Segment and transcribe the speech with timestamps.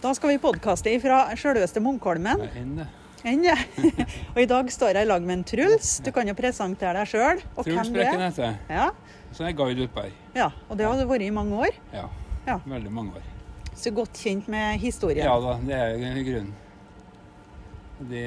[0.00, 2.40] Da skal vi podkaste fra sjølveste Munkholmen.
[2.56, 2.86] Enn det.
[3.28, 3.42] Enn
[4.32, 5.98] og i dag står jeg i lag med en Truls.
[6.04, 8.30] Du kan jo presentere deg sjøl Truls Brekken er.
[8.30, 8.56] heter jeg.
[8.72, 8.86] Ja,
[9.36, 10.14] Så er jeg guide utpå her.
[10.38, 11.76] ja, og det har du vært i mange år.
[11.92, 12.06] Ja.
[12.46, 12.56] Ja.
[12.64, 13.26] Veldig mange år.
[13.76, 15.24] Så godt kjent med historien.
[15.28, 16.54] Ja da, det er jo grunnen.
[18.08, 18.24] Det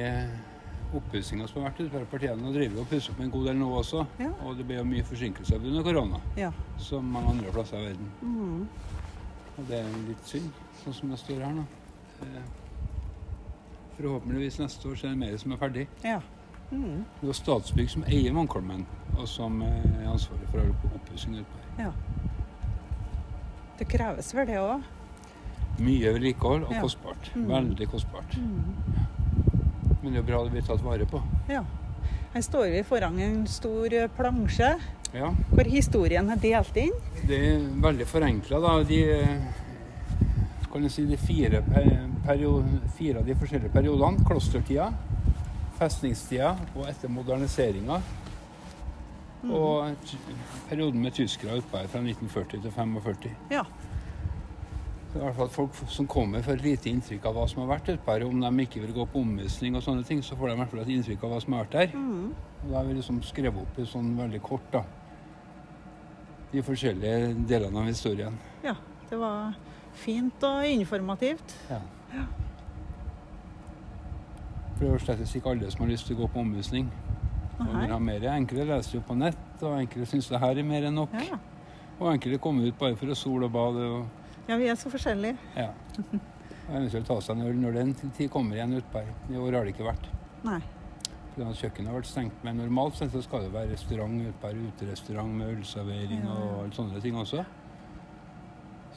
[0.94, 4.04] oppussinga som har vært ute partiene, driver og pusser opp en god del nå også.
[4.22, 4.30] Ja.
[4.46, 6.52] Og det ble jo mye forsinkelser under korona, Ja.
[6.78, 8.12] som mange andre plasser i verden.
[8.22, 8.68] Mm.
[9.58, 10.52] Og det er litt synd,
[10.84, 11.64] sånn som det står her nå.
[12.22, 12.44] Eh,
[13.96, 15.86] Forhåpentligvis neste år så er det mer som er ferdig.
[16.04, 16.20] ja.
[16.72, 17.04] Mm.
[17.20, 18.86] Det er Statsbygg som eier Munkholmen,
[19.18, 21.84] og som eh, er ansvarlig for all oppussing utpå her.
[21.84, 21.92] ja.
[23.78, 24.82] Det kreves vel det òg.
[25.78, 26.80] Mye vedlikehold og Ja.
[26.80, 27.30] kostbart.
[27.34, 27.46] Mm.
[27.48, 28.36] Veldig kostbart.
[28.38, 28.74] Mm.
[30.02, 31.20] Men det er jo bra det blir tatt vare på.
[31.48, 31.64] Ja.
[32.34, 34.78] Her står vi foran en stor eh, plansje
[35.14, 36.92] Ja, hvor historien er delt inn.
[37.28, 38.82] Det er veldig forenkla, da.
[38.82, 39.02] De,
[40.74, 41.62] kan si, de fire,
[42.26, 44.24] periode, fire av de forskjellige periodene.
[44.26, 44.88] Klostertida,
[45.78, 48.00] festningstida og etter moderniseringa.
[49.44, 49.50] Mm.
[49.54, 50.06] Og
[50.70, 53.34] perioden med tyskere utpå her fra 1940 til 45.
[53.52, 53.62] Ja.
[55.12, 57.92] Så i hvert fall Folk som kommer får lite inntrykk av hva som har vært
[57.92, 58.24] utpå her.
[58.26, 60.72] Om de ikke vil gå på omvisning og sånne ting, så får de i hvert
[60.72, 61.94] fall et inntrykk av hva som har vært der.
[61.94, 62.32] Mm.
[62.64, 64.82] Og Da har vi liksom skrevet opp i sånn veldig kort, da.
[66.50, 68.40] De forskjellige delene av historien.
[68.64, 68.74] ja.
[69.04, 69.52] Det var
[69.98, 71.54] fint og informativt.
[71.70, 71.80] Ja.
[74.74, 76.88] For det er jo slett ikke alle som har lyst til å gå på omvisning.
[77.62, 78.24] Enkle mer.
[78.34, 81.14] Enkelte leser jo på nett, og enkelte syns det her er mer enn nok.
[81.28, 81.38] Ja.
[82.00, 84.90] Og enkelte kommer ut bare for å sole og bade og ja, vi er så
[84.92, 85.38] forskjellige.
[85.56, 85.70] ja.
[86.64, 89.08] Og eventuelt ta seg en øl når den tid kommer igjen utpå her.
[89.28, 90.06] I år har det ikke vært.
[90.46, 90.54] Nei.
[91.36, 94.62] Kjøkkenet har vært stengt, men normalt sett så skal det være restaurant utpå her.
[94.70, 96.46] Uterestaurant med ølservering Ja, ja.
[96.62, 97.44] og sånne ting også.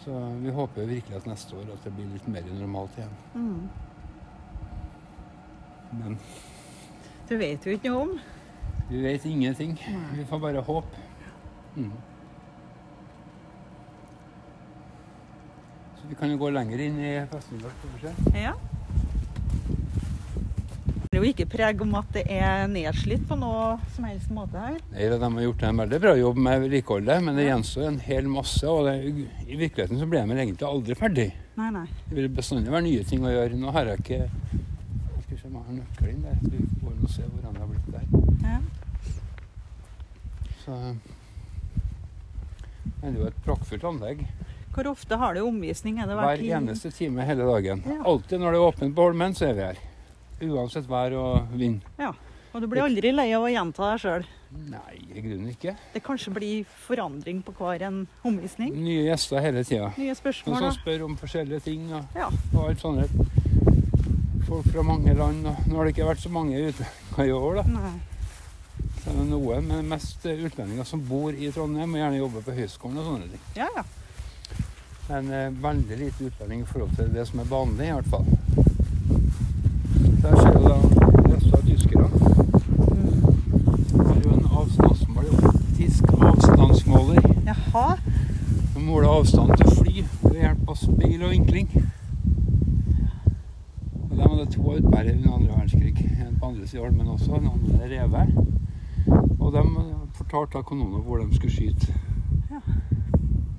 [0.04, 3.16] Så vi håper virkelig at neste år at det blir litt mer normalt igjen.
[3.36, 3.70] Mm.
[5.98, 6.18] Men
[7.30, 8.14] Det vet vi ikke noe om.
[8.90, 9.76] vi vet ingenting.
[9.88, 10.18] Nei.
[10.20, 11.04] Vi får bare håpe.
[11.76, 11.92] Mm.
[15.98, 18.14] Så vi kan jo gå lenger inn i se.
[18.40, 18.54] Ja.
[21.18, 24.62] Det er jo ikke preg om at det er nedslitt på noe som helst måte
[24.62, 24.76] her.
[24.92, 28.28] Nei, De har gjort en veldig bra jobb med vedlikeholdet, men det gjenstår en hel
[28.30, 28.62] masse.
[28.70, 28.94] Og det,
[29.50, 31.26] i virkeligheten så ble de egentlig aldri ferdig.
[31.58, 31.88] Nei, nei.
[32.04, 33.58] Det vil bestandig være nye ting å gjøre.
[33.58, 36.38] Nå har jeg ikke Jeg skal se om jeg har nøkkelen der.
[36.46, 38.06] Vi går og ser hvordan det har blitt der.
[38.46, 38.62] Ja.
[40.68, 40.80] Så
[43.02, 44.26] Men det er jo et praktfullt anlegg.
[44.78, 45.98] Hvor ofte har du omvisning?
[45.98, 47.82] Er det Hver hver eneste time hele dagen.
[47.90, 48.04] Ja.
[48.06, 49.86] Alltid når det er åpent på Holmen, så er vi her.
[50.42, 51.82] Uansett vær og vind.
[51.98, 52.12] Ja.
[52.54, 54.26] Og du blir aldri lei av å gjenta deg sjøl.
[54.72, 55.74] Nei, i grunnen ikke.
[55.94, 58.72] Det kanskje blir forandring på hver en omvisning.
[58.74, 59.90] Nye gjester hele tida.
[59.98, 60.58] Nye Noen spørsmål.
[60.64, 61.90] som spør om forskjellige ting.
[61.94, 62.30] Og, Ja.
[62.56, 63.12] og alt sånt.
[64.48, 65.46] Folk fra mange land.
[65.46, 67.64] Og nå har det ikke vært så mange utlendinger i år, da.
[67.68, 67.94] Nei.
[69.04, 72.56] Så er det noe, men mest utlendinger som bor i Trondheim og gjerne jobber på
[72.58, 73.44] høyskolen og sånne ting.
[73.60, 73.84] Ja, ja.
[75.10, 78.26] Men eh, veldig lite utlending i forhold til det som er vanlig, i hvert fall.
[80.28, 80.76] Der ser du da
[81.36, 82.08] resten av tyskere.
[82.08, 83.22] Mm.
[83.92, 87.22] Det er jo en avstandsmåler, optisk avstandsmåler.
[87.46, 87.96] Jaha.
[88.74, 91.70] Som måler avstand til fly ved hjelp av speil og vinkling.
[94.10, 95.96] Og De hadde det to utbærere under andre verdenskrig.
[96.28, 98.28] En på andre siden av Holmen også, en annen er revet.
[99.40, 99.64] Og de
[100.20, 101.96] fortalte kanoner hvor de skulle skyte.
[102.52, 102.60] Ja.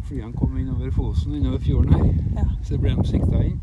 [0.05, 2.13] Flyene kom innover Fosen, innover fjorden her.
[2.37, 2.47] Ja.
[2.63, 3.61] Så ble de sikta inn.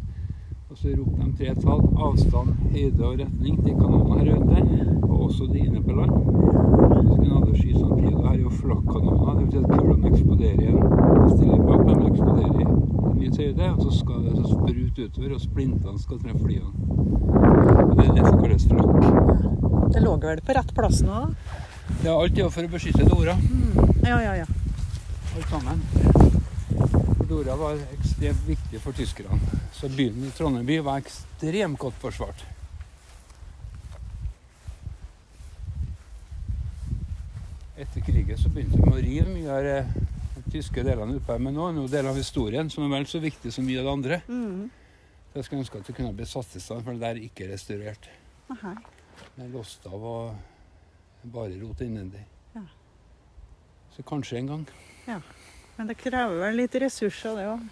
[0.75, 1.81] Og så ropte de tre tall.
[2.03, 4.63] Avstand, høyde og retning til kanonene her ute.
[5.07, 6.11] Og også de inne på land.
[6.11, 8.11] Så kunne alle skyte samtidig.
[8.17, 9.37] Det her er jo flakkanoner.
[9.37, 10.81] Det vil si at kulene eksploderer igjen.
[11.21, 13.71] De stiller bak, men de eksploderer i en viss høyde.
[13.71, 16.71] Og så skal det så sprute utover, og splintene skal treffe flyene.
[17.87, 18.93] Og det er det som kalles flakk.
[19.95, 21.23] Det lå vel på rett plass nå,
[22.03, 22.19] da?
[22.19, 23.39] alt er det for å beskytte Dora.
[23.39, 23.95] Mm.
[24.03, 24.51] Ja, ja, ja.
[25.39, 27.04] alt sammen.
[27.35, 29.35] Dora var ekstremt viktig for tyskerne.
[29.75, 32.43] Så byen i Trondheim by var ekstremt godt forsvart.
[37.75, 41.57] Etter krigen så begynte de å rive mye av de tyske delene oppe her, men
[41.57, 43.89] nå er det noen deler av historien som er vel så viktig som mye av
[43.89, 44.23] det andre.
[44.31, 44.69] Mm.
[45.27, 47.25] Så jeg skulle ønske at det kunne bli satt i stand, for det der er
[47.27, 48.07] ikke restaurert.
[48.47, 52.23] Det er låst av og bare rot innvendig.
[52.55, 52.63] Ja.
[53.97, 54.69] Så kanskje en gang.
[55.77, 57.65] Men det krever vel litt ressurser, det òg.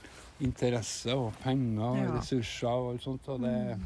[0.43, 2.03] interesse og penger og Ja.
[2.09, 2.17] Mm.
[2.17, 3.27] ressurser og alt sånt.
[3.29, 3.79] Og det,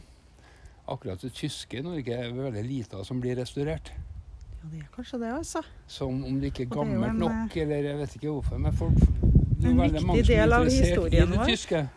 [0.88, 3.92] akkurat det tyske i Norge er veldig lite av som blir restaurert.
[3.92, 5.62] Ja, det er kanskje det, altså.
[5.88, 8.58] Som om det ikke er gammelt en, nok, eller jeg vet ikke hvorfor.
[8.58, 11.46] Men folk det er en viktig del av historien vår.
[11.46, 11.88] tyske.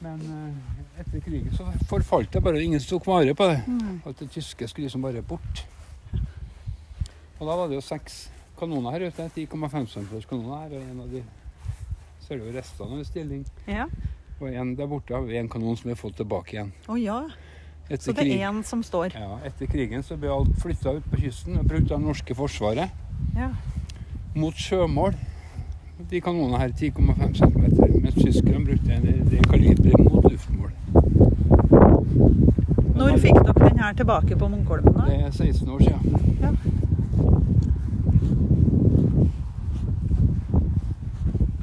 [0.00, 2.60] Men eh, etter krigen så forfalt det bare.
[2.62, 3.62] Ingen tok vare på det.
[3.66, 4.02] Mm.
[4.04, 5.64] Alt det tyske skulle liksom bare bort.
[7.38, 8.28] Og da var det jo seks
[8.58, 9.28] kanoner her ute.
[9.36, 10.76] 10,5 cm kanoner her.
[10.78, 11.22] Og en av de
[12.26, 13.44] ser du restene av stilling.
[13.68, 13.86] Ja.
[14.40, 16.72] Og en der borte har vi en kanon som vi har fått tilbake igjen.
[16.88, 17.20] Å ja.
[17.88, 19.12] Etter, Så det er én som står.
[19.14, 22.34] ja, etter krigen så ble alt flytta ut på kysten og brukt av det norske
[22.34, 22.90] forsvaret
[23.36, 23.52] Ja.
[24.34, 25.14] mot sjømål.
[26.10, 30.72] De kanonene her 10,5 cm, mens tyskerne brukte en, det kaliberet mot luftmål.
[32.96, 34.92] Når fikk dere den her tilbake på Munkholmen?
[35.06, 36.00] Det er 16 år siden.
[36.42, 36.50] Ja.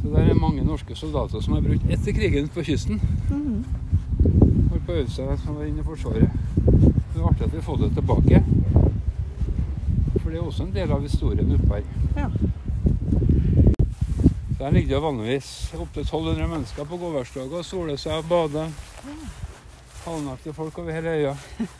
[0.01, 0.63] Så det er mange
[0.93, 2.99] norske soldater som er brukt etter krigen på kysten.
[3.29, 3.63] Mm.
[4.69, 6.29] For på øvelse som var inne i Forsvaret.
[6.65, 8.43] Det er artig at vi har fått det tilbake.
[10.21, 11.83] For det er også en del av historien oppe her.
[12.17, 12.29] Ja.
[14.59, 18.69] Der ligger det vanligvis opptil 1200 mennesker på gåværsdager og soler seg og bader.
[20.05, 21.35] Halvnakte folk over hele øya.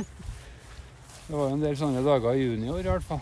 [1.24, 3.22] Det var jo en del sånne dager i juni i år i hvert fall.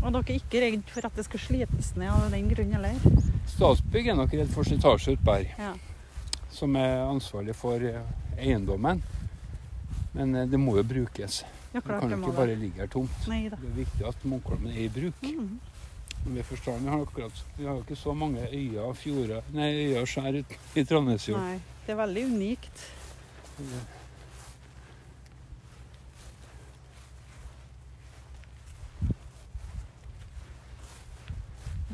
[0.00, 3.23] Og dere er ikke redd for at det skal slites ned av den grunn, eller?
[3.64, 5.52] Statsbygg er nok redd for slitasje utpå her.
[5.56, 5.72] Ja.
[6.52, 8.02] som er ansvarlig for eh,
[8.36, 9.00] eiendommen.
[10.12, 11.38] Men eh, det må jo brukes.
[11.72, 13.24] Ja, Det kan det jo ikke bare ligge her tomt.
[13.26, 13.56] Neida.
[13.62, 15.24] Det er viktig at Munkholmen er i bruk.
[15.24, 15.56] Mm.
[16.36, 20.04] Vi forstår, vi har akkurat, vi har ikke så mange øyer og fjorder, nei, øyer
[20.04, 21.58] og skjær i Trondheimsfjorden.
[21.86, 22.84] Det er veldig unikt.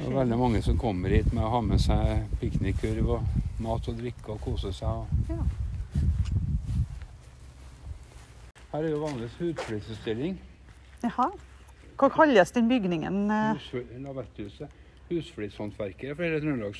[0.00, 3.88] Det er veldig mange som kommer hit med å ha med seg piknikkurv og mat
[3.92, 5.10] og drikke og kose seg.
[5.28, 5.42] Ja.
[8.72, 10.38] Her er jo vanligvis husflidsutstilling.
[11.04, 11.26] Jaha.
[12.00, 13.26] Hva kalles den bygningen?
[13.30, 13.74] eh?
[14.00, 14.72] Lavetthuset.
[15.10, 16.76] Husflidshåndverkere fra hele Trøndelag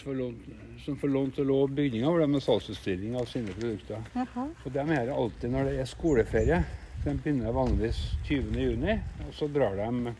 [0.84, 4.00] som får lånt og love bygninger hvor de har salgsutstilling av sine produkter.
[4.16, 4.46] Jaha.
[4.64, 6.62] Og de er her alltid når det er skoleferie.
[7.04, 8.54] De begynner vanligvis 20.
[8.64, 8.96] juni,
[9.26, 10.14] og så drar de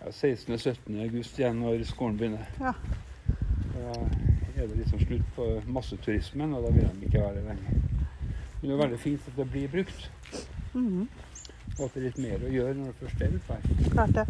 [0.00, 1.00] ja, 16.-17.
[1.02, 2.46] august igjen når skolen begynner.
[2.60, 2.72] Ja.
[3.74, 3.94] Da
[4.62, 7.74] er det liksom slutt på masseturismen, og da vil de ikke være lenge.
[8.60, 10.10] Men det er veldig fint at det blir brukt,
[10.74, 11.08] Mhm.
[11.78, 13.90] og at det er litt mer å gjøre når det først er ute her.
[13.90, 14.26] Klart det.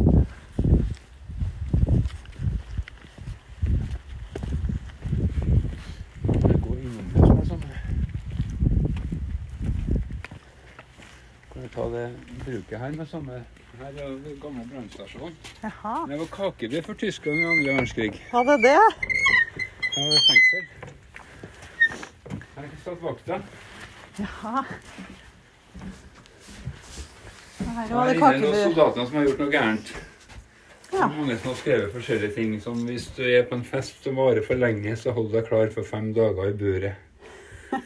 [7.49, 7.63] Sånn.
[11.75, 12.05] Ta det
[12.45, 13.41] bruket her med samme
[13.79, 15.35] Her er en den gamle brannstasjonen.
[15.63, 18.23] Det var kakebrød for tyskerne i andre verdenskrig.
[18.33, 18.81] Var det det?
[19.95, 20.65] Her var det fengsel.
[22.57, 23.39] Her er satt vakta.
[24.19, 24.63] Jaha.
[27.59, 29.93] Her var det inne er noen soldater som har gjort noe gærent.
[30.93, 31.07] Ja.
[31.07, 34.43] mange som har skrevet forskjellige ting, som hvis du er på en fest som varer
[34.43, 36.95] for lenge, så hold deg klar for fem dager i buret.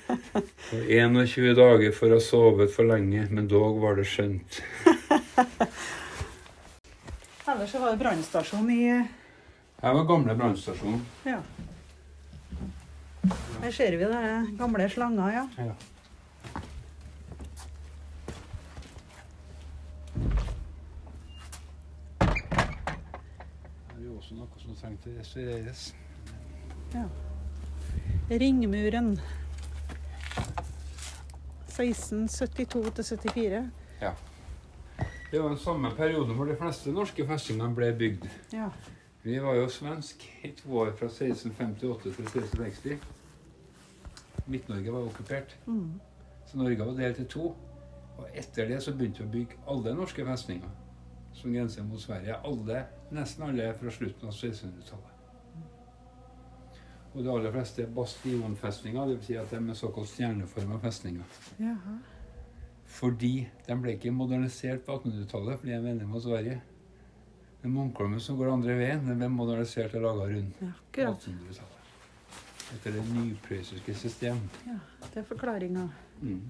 [0.72, 4.62] Og 21 dager for å ha sovet for lenge, men dog var det skjønt.
[7.46, 9.06] Ellers så var det brannstasjon i
[9.82, 11.06] Her var gamle brannstasjon.
[11.24, 11.40] Ja.
[13.62, 15.48] Her ser vi det gamle slanger, ja.
[15.56, 15.74] Ja.
[23.90, 25.94] Er jo også noe som trengte restaureres.
[28.30, 29.16] Ringmuren.
[31.72, 33.70] 1672 til 74.
[35.32, 38.26] Det var den samme perioden hvor de fleste norske festningene ble bygd.
[38.52, 38.66] Ja.
[39.22, 42.98] Vi var jo svensk i to år, fra 1658 til 1660.
[44.46, 46.00] Midt-Norge var okkupert, Mm.
[46.46, 47.54] så Norge var delt i to.
[48.18, 50.68] Og etter det så begynte vi å bygge alle norske festninger
[51.32, 52.36] som grenser mot Sverige.
[52.44, 55.08] Alle, nesten alle fra slutten av 1600-tallet.
[57.14, 59.26] Og de aller fleste er bastionfestninger, dvs.
[59.26, 61.24] Si at de er såkalt stjerneforma festninger.
[61.60, 61.96] Jaha.
[62.92, 63.34] Fordi
[63.66, 66.60] de ble ikke modernisert på 1800-tallet, fordi de er venner mot Sverige.
[67.62, 69.04] Men Munkholmen som går andre veien.
[69.06, 71.78] Den ble modernisert og laga rundt Ja, på 1800-tallet.
[72.72, 74.38] Etter det nyprøyssiske system.
[74.66, 75.86] Ja, det er forklaringa.
[76.22, 76.42] Mm.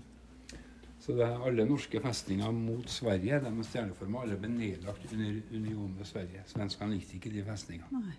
[1.02, 4.20] Så det er alle norske festninger mot Sverige de er stjerneforma.
[4.22, 6.44] Alle ble nedlagt under unionen med Sverige.
[6.46, 8.02] Svenskene likte ikke de festningene.
[8.04, 8.14] Nei.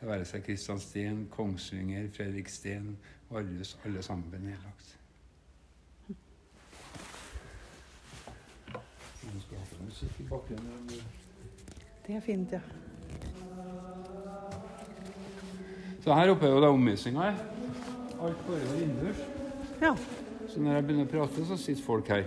[0.00, 2.96] Det være seg Kristiansten, Kongsvinger, Fredriksten,
[3.30, 3.76] Varhus.
[3.86, 4.98] Alle sammen ble nedlagt.
[9.24, 11.02] Nå skal jeg ha på musikk i bakgrunnen.
[12.06, 12.60] Det er fint, ja.
[16.02, 17.36] Så her oppe er jo det omvisninga her.
[18.20, 19.20] Alt foregår innendørs.
[19.80, 19.92] Ja.
[20.48, 22.26] Så når jeg begynner å prate, så sitter folk her.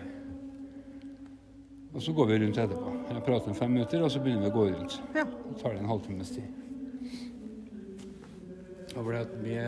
[1.94, 2.94] Og så går vi rundt etterpå.
[3.12, 5.00] Jeg prater fem minutter, og så begynner vi å gå rundt.
[5.18, 5.26] Ja.
[5.28, 6.48] Så tar det en halvtimes tid.
[8.96, 9.60] Og det at vi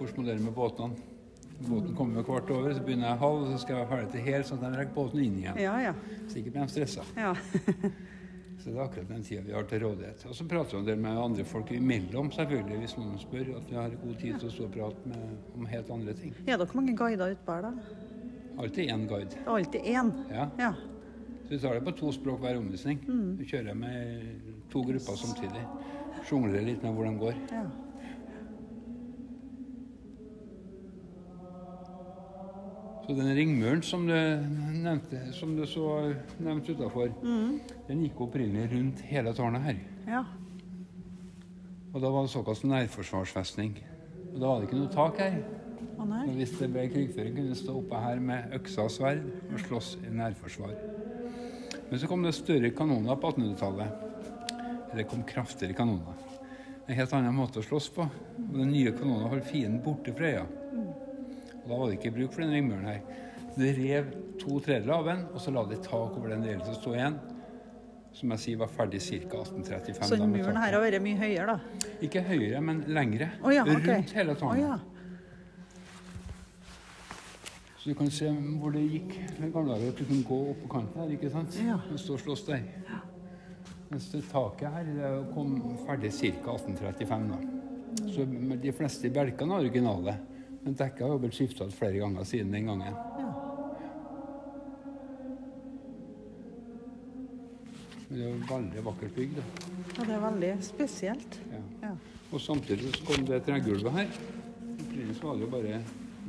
[0.00, 1.14] korresponderer med båtene
[1.58, 4.58] Båten kommer kvart over, så begynner jeg halv, så skal jeg ferdig til hel, sånn
[4.60, 5.56] at jeg rekker båten inn igjen.
[5.62, 5.94] Ja, ja.
[6.28, 7.06] Så ikke blir de stressa.
[7.16, 7.32] ja.
[8.56, 10.22] Så det er akkurat den tida vi har til rådighet.
[10.26, 13.50] Og så prater vi en del med andre folk imellom, selvfølgelig, hvis noen spør.
[13.60, 16.32] At vi har god tid til å stå og prate med, om helt andre ting.
[16.48, 18.00] Er dere mange guider utpå her, da?
[18.64, 19.38] Alltid én guide.
[19.46, 20.10] Alltid én?
[20.32, 20.48] Ja.
[20.58, 20.72] Ja.
[21.44, 22.98] Så vi tar det på to språk hver omvisning.
[23.06, 23.36] Mm.
[23.38, 25.62] Vi kjører med to grupper samtidig.
[26.26, 27.42] Sjongler litt med hvor de går.
[27.54, 27.66] ja.
[33.06, 34.14] Så den ringmuren som du
[34.82, 37.60] nevnte, som du så nevnte utafor, Mm.
[37.88, 39.76] den gikk opprinnelig rundt hele tårnet her.
[40.08, 40.24] ja.
[41.94, 43.78] Og da var det såkalt nærforsvarsfestning.
[44.34, 45.38] Og da var det ikke noe tak her.
[45.98, 46.26] Å nei.
[46.34, 49.96] Hvis det ble krigføring, kunne du stå oppe her med øksa og sverd og slåss
[50.04, 50.74] i nærforsvar.
[51.90, 53.88] Men så kom det større kanoner på 1800-tallet.
[54.94, 56.14] Det kom kraftigere kanoner.
[56.86, 58.02] En helt annen måte å slåss på.
[58.02, 60.46] Og den nye kanonen holdt fienden borte fra øya.
[61.66, 63.00] Og da var det ikke bruk for den ringmuren her.
[63.50, 66.62] Så de rev to tredjedeler av den, og så la de tak over den delen
[66.62, 67.16] som sto igjen.
[68.14, 69.40] Som jeg sier var ferdig ca.
[69.42, 70.06] 1835.
[70.06, 71.88] Så den muren her har vært mye høyere, da?
[72.06, 73.32] Ikke høyere, men lengre.
[73.42, 73.88] Å ja, ok.
[73.90, 74.54] Rundt hele tårnet.
[74.54, 74.78] Oh, ja.
[77.80, 78.30] Så du kan se
[78.62, 79.90] hvor det gikk i gamle dager.
[79.90, 81.58] At du kunne gå opp på kanten her, ikke sant?
[81.66, 81.80] Ja.
[81.90, 82.62] Og stå og slåss der.
[83.90, 86.54] Mens taket her det kom ferdig ca.
[86.54, 87.28] 1835.
[87.34, 87.42] da.
[88.14, 88.30] Så
[88.62, 90.16] de fleste bjelkene er originale.
[90.66, 92.96] Men dekket har jo blitt skifta ut flere ganger siden den gangen.
[93.20, 93.32] ja.
[98.08, 99.32] Men det er jo veldig vakkert bygg.
[99.36, 99.44] da.
[99.96, 101.38] Ja, det er veldig spesielt.
[101.50, 101.60] Ja.
[101.82, 101.90] Ja.
[102.32, 104.12] Og samtidig så kom det tregulvet her.
[104.76, 105.80] Opprinnelig var det jo bare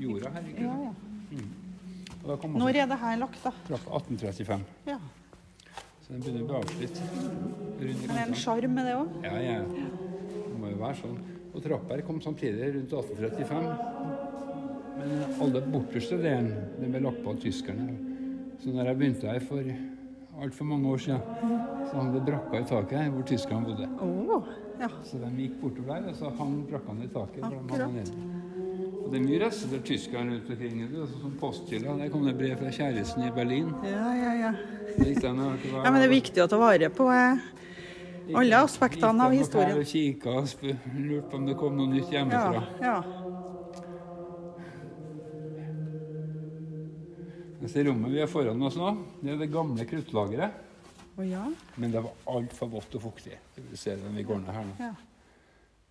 [0.01, 0.47] jorda her.
[0.49, 0.97] ikke Ja, sant?
[1.31, 1.37] ja.
[2.23, 3.51] Og da kom Når er det her lagt, da?
[3.67, 4.65] trappa 1835.
[4.87, 4.97] Ja.
[6.01, 7.01] Så den begynner å bli avslitt.
[7.79, 9.23] det er en sjarm med det òg?
[9.23, 9.61] Ja, ja.
[9.63, 11.17] Det må jo være sånn.
[11.53, 14.16] Og trappa her kom samtidig, rundt 1835.
[15.07, 17.95] Men alle borterste delen den ble lagt på av tyskerne.
[18.61, 19.73] Så når jeg begynte her for
[20.43, 21.21] altfor mange år siden,
[21.87, 23.89] så hang det brakka i taket her hvor tyskerne bodde.
[24.03, 24.49] Oh,
[24.81, 24.89] ja.
[25.07, 27.45] Så de gikk bortover der, og så hang brakkene i taket.
[27.47, 28.11] Akkurat.
[29.07, 30.81] Og det er mye rester av tyskerne rundt omkring.
[30.91, 31.93] Sånn som posthylla.
[32.01, 33.69] Der kom det brev fra kjæresten i Berlin.
[33.87, 34.55] Ja, ja, ja.
[34.97, 37.43] Ja men det er viktig å ta vare på eh,
[38.35, 39.77] alle aspektene av Gikk de historien.
[39.77, 42.63] og kikka og lurte på om det kom noe nytt hjemmefra.
[42.81, 43.26] Ja, ja.
[47.67, 50.53] Mens det rommet vi er foran oss nå, det er det gamle kruttlageret.
[51.19, 51.41] Oh, ja.
[51.75, 53.33] Men det var altfor vått og fuktig.
[53.57, 54.75] Det vil se når vi går ned her nå.
[54.79, 54.93] ja.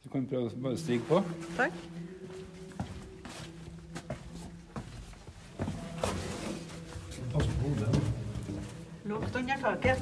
[0.00, 1.20] Så kan vi prøve å bare stige på.
[1.58, 1.76] Takk.
[7.34, 8.00] Pass på hodet.
[9.12, 10.00] Lukt under taket.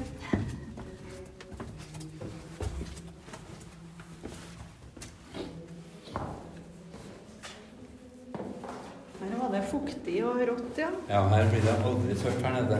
[9.19, 10.91] Her var det fuktig og rått, ja.
[11.09, 12.79] Ja, her blir det aldri tørt her nede.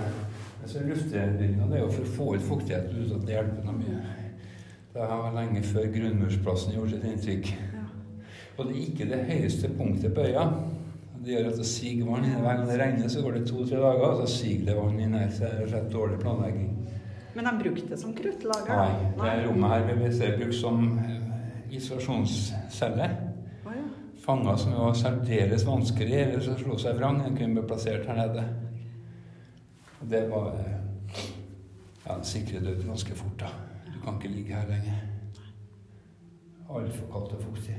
[0.59, 3.79] Men så Luftrengjøringa er jo for å få ut fuktighet uten at det hjelper noe
[3.79, 4.03] mye.
[4.95, 7.51] Det var lenge før grunnmursplassen gjorde sitt inntrykk.
[7.75, 7.83] Ja.
[8.55, 10.45] Og det er ikke det høyeste punktet på øya.
[11.25, 12.37] Det gjør at det siger vann inn.
[12.39, 15.17] Hver gang det regner, så går det to-tre dager, og så siger det vann inn
[15.17, 15.29] her.
[15.33, 16.71] Så det er rett dårlig planlegging.
[17.35, 18.71] Men de brukte det som kruttlager?
[18.71, 20.85] Nei, det det rommet her vi ser brukt som
[21.75, 23.09] isolasjonscelle.
[24.25, 28.15] Fanger som var særdeles vanskelig, eller som slo seg vrang, En kunne bli plassert her
[28.17, 28.45] nede.
[30.01, 30.55] Og det var
[32.05, 33.47] Ja, sikre død ganske fort, da.
[33.85, 34.93] Du kan ikke ligge her lenge.
[36.69, 37.75] Altfor kaldt og fuktig.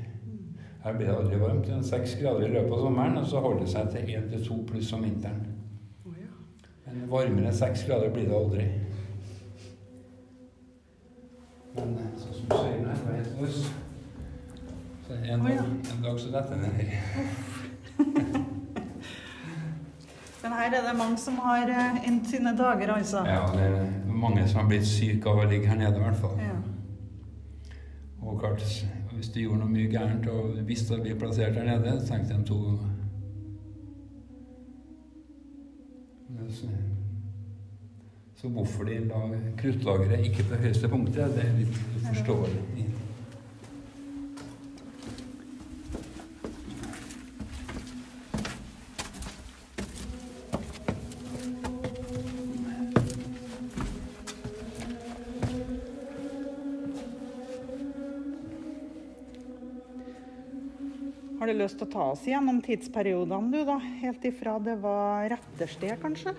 [0.84, 1.66] Her blir det aldri varmt.
[1.66, 4.28] Det er seks grader i løpet av sommeren, og så holder det seg til én
[4.30, 5.46] til to pluss om vinteren.
[6.86, 8.68] Men varmere enn seks grader blir det aldri.
[11.76, 13.66] Men sånn som søylen her var helt løs.
[15.06, 15.64] Så en dag, ja.
[15.96, 16.90] en dag så detter den ned.
[20.42, 23.22] Men her er det mange som har eh, endt sine dager, altså.
[23.26, 26.18] Ja, det er mange som har blitt syke av å ligge her nede, i hvert
[26.20, 26.36] fall.
[26.42, 26.56] Ja.
[28.22, 28.62] Og klart,
[29.12, 32.34] hvis du gjorde noe mye gærent og visste å bli plassert her nede, så tenkte
[32.34, 32.78] de to
[36.50, 36.66] så,
[38.36, 39.22] så hvorfor de la
[39.58, 42.86] kruttlageret ikke på høyeste punktet, det er litt uforståelig.
[61.56, 63.76] Lyst til å ta oss gjennom tidsperiodene, du, da?
[64.02, 66.34] Helt ifra det var rettersted, kanskje?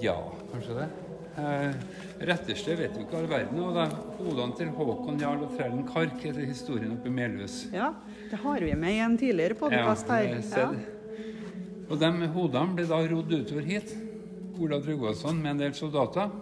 [0.00, 0.16] Ja,
[0.52, 0.86] kanskje det.
[1.42, 1.74] Eh,
[2.28, 3.60] rettersted vet vi ikke all verden.
[3.60, 7.66] Og det er hodene til Håkon Jarl og trellen Kark heter historien oppe i Melhus.
[7.74, 7.92] Ja,
[8.30, 10.32] det har vi med i en tidligere podkast her.
[10.32, 10.72] Ja, ja.
[11.92, 13.94] Og de hodene ble da rodd utover hit.
[14.62, 16.32] Olav Tryggvason med en del soldater.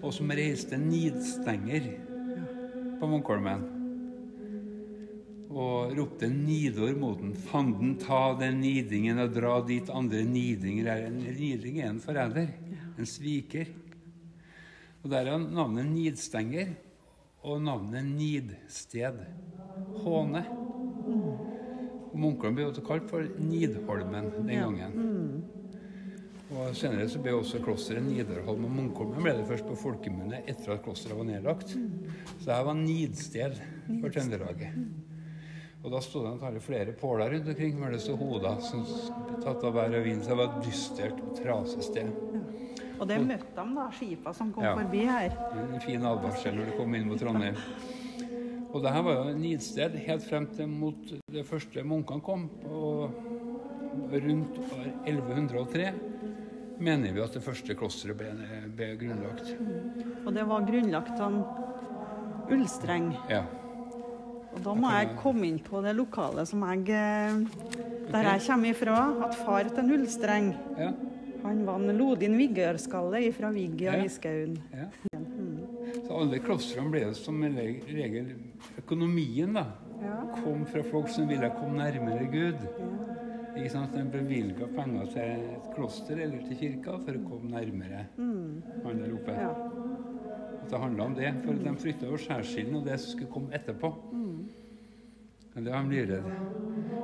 [0.00, 1.92] Og som reiste nidstenger
[3.00, 3.79] på Munkholmen.
[5.50, 7.34] Og ropte Nidor mot den.
[7.34, 11.08] Fanden, ta den nidingen og dra dit andre nidinger er.
[11.08, 12.52] En niding er en forræder.
[12.96, 13.72] En sviker.
[15.02, 16.74] Og der er navnet Nidstenger
[17.42, 19.22] og navnet Nidsted.
[20.04, 20.44] Håne.
[22.10, 25.42] Og Munkholm ble også kalt for Nidholmen den gangen.
[26.50, 30.74] Og Senere så ble også klosteret Nidarholm og Munkholmen ble det først på folkemunne etter
[30.74, 31.76] at klosteret var nedlagt.
[31.76, 33.60] Så det her var nidsted
[34.00, 34.74] for Trøndelaget.
[35.80, 38.82] Og da sto det antakelig flere påler rundt omkring med det hoder som
[39.40, 40.20] tatt av vær og vind.
[40.22, 42.10] Så det var et dystert og trasig sted.
[43.00, 44.74] Og det møtte de, da, skipa som kom Ja.
[44.76, 45.32] forbi her.
[45.72, 47.56] En fin advarsel når du kom inn mot Trondheim.
[48.72, 52.50] Og det her var jo et nidsted helt frem til mot det første munkene kom.
[52.68, 53.10] Og
[54.12, 55.94] rundt år 1103
[56.78, 58.28] mener vi at det første klosteret ble,
[58.76, 59.56] ble grunnlagt.
[60.26, 61.40] Og det var grunnlagt av
[62.50, 63.14] ullstreng.
[63.30, 63.42] Ja.
[64.54, 67.38] Og da må jeg komme inn på det lokale som jeg eh,
[68.10, 68.96] Der jeg kommer ifra.
[69.28, 70.90] At far til Nullstreng ja.
[71.44, 74.04] han var en Lodin Vigørskalle fra Vigga Ja.
[74.04, 74.58] i Skaun.
[74.74, 74.88] ja.
[76.06, 78.34] Så alle klostrene ble som regel
[78.78, 79.64] Økonomien da,
[80.02, 80.16] Ja.
[80.42, 82.66] kom fra folk som ville komme nærmere Gud.
[83.56, 83.92] Ikke sant?
[83.94, 89.14] De bevilga penger til et kloster eller til kirka for å komme nærmere han der
[89.14, 89.32] oppe.
[89.34, 89.50] Ja.
[90.62, 91.32] At det handla om det.
[91.44, 93.90] For de frykta jo skjærsilden og det som skulle komme etterpå.
[95.54, 96.34] Men det var de livredde.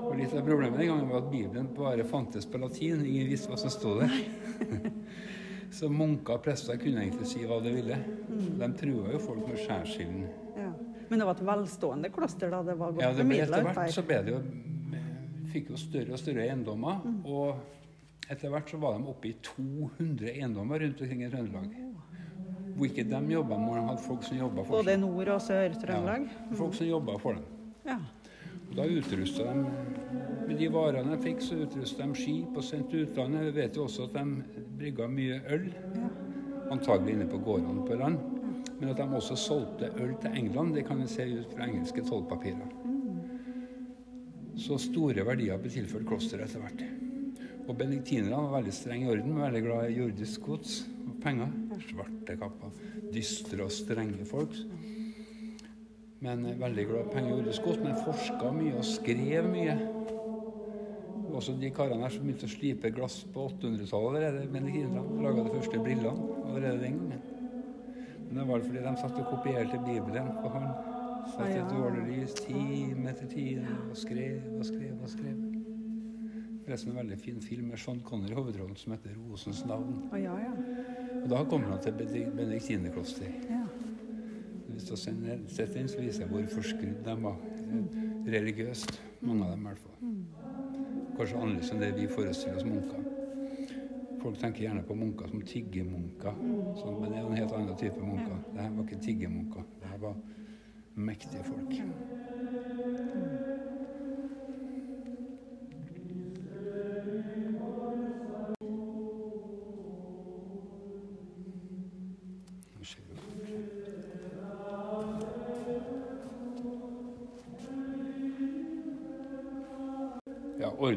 [0.06, 3.02] Og litt av problemet den gangen var at Bibelen bare fantes på latin.
[3.04, 4.90] Ingen visste hva som stod der.
[5.76, 7.96] Så munker og prester kunne egentlig si hva de ville.
[8.30, 10.28] De trua jo folk med skjærsilden.
[10.56, 10.70] Ja.
[11.08, 12.62] Men det var et velstående kloster da?
[12.66, 14.40] Det var godt Ja, det ble etter hvert så ble det jo
[15.52, 17.04] Fikk jo større og større eiendommer.
[17.26, 21.76] Og etter hvert så var de oppe i 200 eiendommer rundt omkring i Trøndelag.
[22.76, 24.82] Hvor ikke de jobba, men de hadde folk som jobba for dem.
[24.82, 24.96] Både.
[25.00, 26.26] Nord- og Sør-Trøndelag?
[26.28, 27.46] Ja, folk som jobba for dem.
[27.86, 28.00] Ja.
[28.74, 29.66] Da utrusta de
[30.46, 33.48] med de varene de fikk, så utrusta de skip og sendte utlandet.
[33.48, 35.68] Vi vet jo også at de brygga mye øl,
[36.74, 38.18] antagelig inne på gårdene på land.
[38.80, 42.04] Men at de også solgte øl til England, det kan vi se ut fra engelske
[42.06, 42.74] tollpapirer.
[44.56, 46.84] Så store verdier ble tilført klosteret etter hvert.
[47.66, 50.76] Og benediktinerne var veldig streng i orden, veldig glad i jordisk gods
[51.06, 51.50] og penger.
[51.88, 52.76] Svarte kapper.
[53.12, 54.54] Dystre og strenge folk.
[56.24, 57.80] Men veldig glad i penger og gods.
[57.84, 59.76] Men forska mye og skrev mye.
[61.36, 64.46] Også de karene her som begynte å slipe glass på 800-tallet allerede.
[64.52, 67.20] benediktinerne, Laga de første brillene allerede den gangen.
[68.28, 70.70] Men det var fordi de satt og kopierte Bibelen på hånd.
[71.34, 75.36] Satt i et dårlig lys time etter time og skrev og skrev og skrev.
[76.66, 80.08] Forresten en veldig fin film med Sean Connery i hovedrollen som heter 'Rosens navn'.
[80.12, 80.52] Å ja, ja.
[81.22, 83.26] Og Da kommer han til Bene- benediktinerkloster.
[83.50, 83.65] ja.
[84.82, 84.96] Så
[86.00, 87.36] viser jeg hvor forskrudd de var.
[88.26, 89.00] Religiøst.
[89.20, 90.14] Mange av dem i hvert fall.
[91.16, 93.06] Kanskje annerledes enn det vi forestiller oss munker.
[94.20, 96.40] Folk tenker gjerne på munker som tiggermunker.
[96.80, 98.40] Sånn, men det er en helt annen type munker.
[98.52, 99.68] Dette var ikke tiggermunker.
[99.82, 100.16] Dette var
[100.96, 101.76] mektige folk.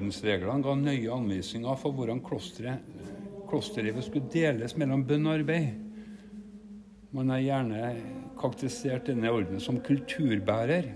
[0.10, 2.82] Ordensreglene ga nøye anvisninger for hvordan klosteret,
[3.45, 5.67] klosterlivet skulle deles mellom bønn og arbeid.
[7.13, 7.91] Man har gjerne
[8.39, 10.88] karakterisert denne ordenen som kulturbærer.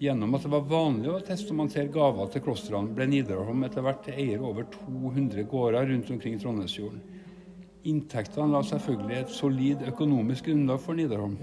[0.00, 4.40] Gjennom at det var vanlig å testamentere gaver til klostrene, ble Nidarholm etter hvert eier
[4.48, 7.04] over 200 gårder rundt omkring Trondheimsfjorden.
[7.92, 11.36] Inntektene la selvfølgelig et solid økonomisk grunnlag for Nidarholm.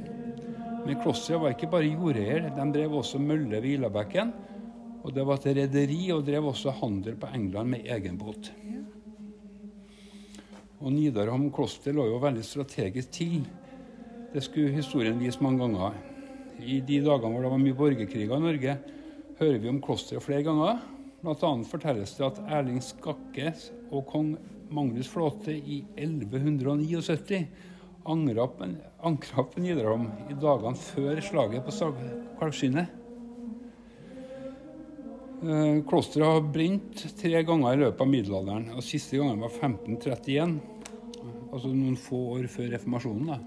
[0.88, 4.34] Men klosteret var ikke bare jordeier, de drev også mølle ved Ilabekken.
[5.06, 8.50] Og det var et rederi, og drev også handel på England med egen båt.
[10.82, 13.46] Og Nidarholm kloster lå jo veldig strategisk til.
[14.34, 15.94] Det skulle historien vise mange ganger.
[16.58, 18.76] I de dagene hvor det var mye borgerkriger i Norge,
[19.38, 20.82] hører vi om klosteret flere ganger.
[21.22, 23.54] Blant annet fortelles det at Erling Skakke
[23.91, 24.36] og kong
[24.74, 27.46] Magnus Flåte i 1179
[28.10, 28.68] angra på,
[29.62, 31.94] Nidarholm i dagene før slaget på.
[31.94, 33.05] Eh,
[35.86, 38.69] Klosteret har brent tre ganger i løpet av middelalderen.
[38.76, 40.56] og Siste gangen var 1531,
[41.52, 43.28] altså noen få år før reformasjonen.
[43.30, 43.39] da.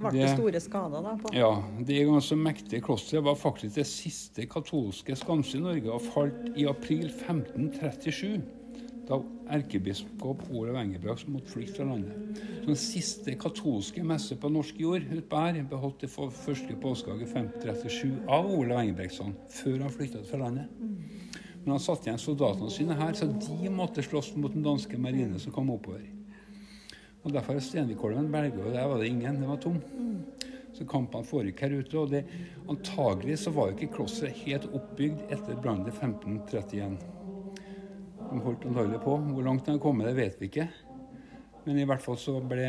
[0.00, 1.16] ble det store skader da?
[1.20, 1.34] på?
[1.36, 1.52] Ja.
[1.86, 6.66] Det ganske mektige klosteret var faktisk det siste katolske skanse i Norge og falt i
[6.68, 8.59] april 1537.
[9.10, 9.16] Da
[9.50, 12.44] erkebiskop Olav Engebrakk måtte flykte fra landet.
[12.62, 17.26] Den siste katolske messe på norsk jord utpå her beholdt det for første påskedag i
[17.26, 20.70] 1537 av Olav Engebrektsson, før han flytta fra landet.
[21.64, 25.42] Men han satte igjen soldatene sine her, så de måtte slåss mot den danske marine
[25.42, 26.06] som kom oppover.
[27.24, 29.42] Og Derfor er Stenvikholmen berga, og der var det ingen.
[29.42, 29.82] Det var tom.
[30.72, 31.98] Så kampene foregikk her ute.
[31.98, 32.22] Og det,
[32.70, 36.96] antagelig så var jo ikke klosteret helt oppbygd etter brannen i 1531.
[38.30, 39.16] De holdt antagelig på.
[39.34, 40.68] Hvor langt de har kommet, det vet vi ikke.
[41.64, 42.66] Men i hvert fall så ble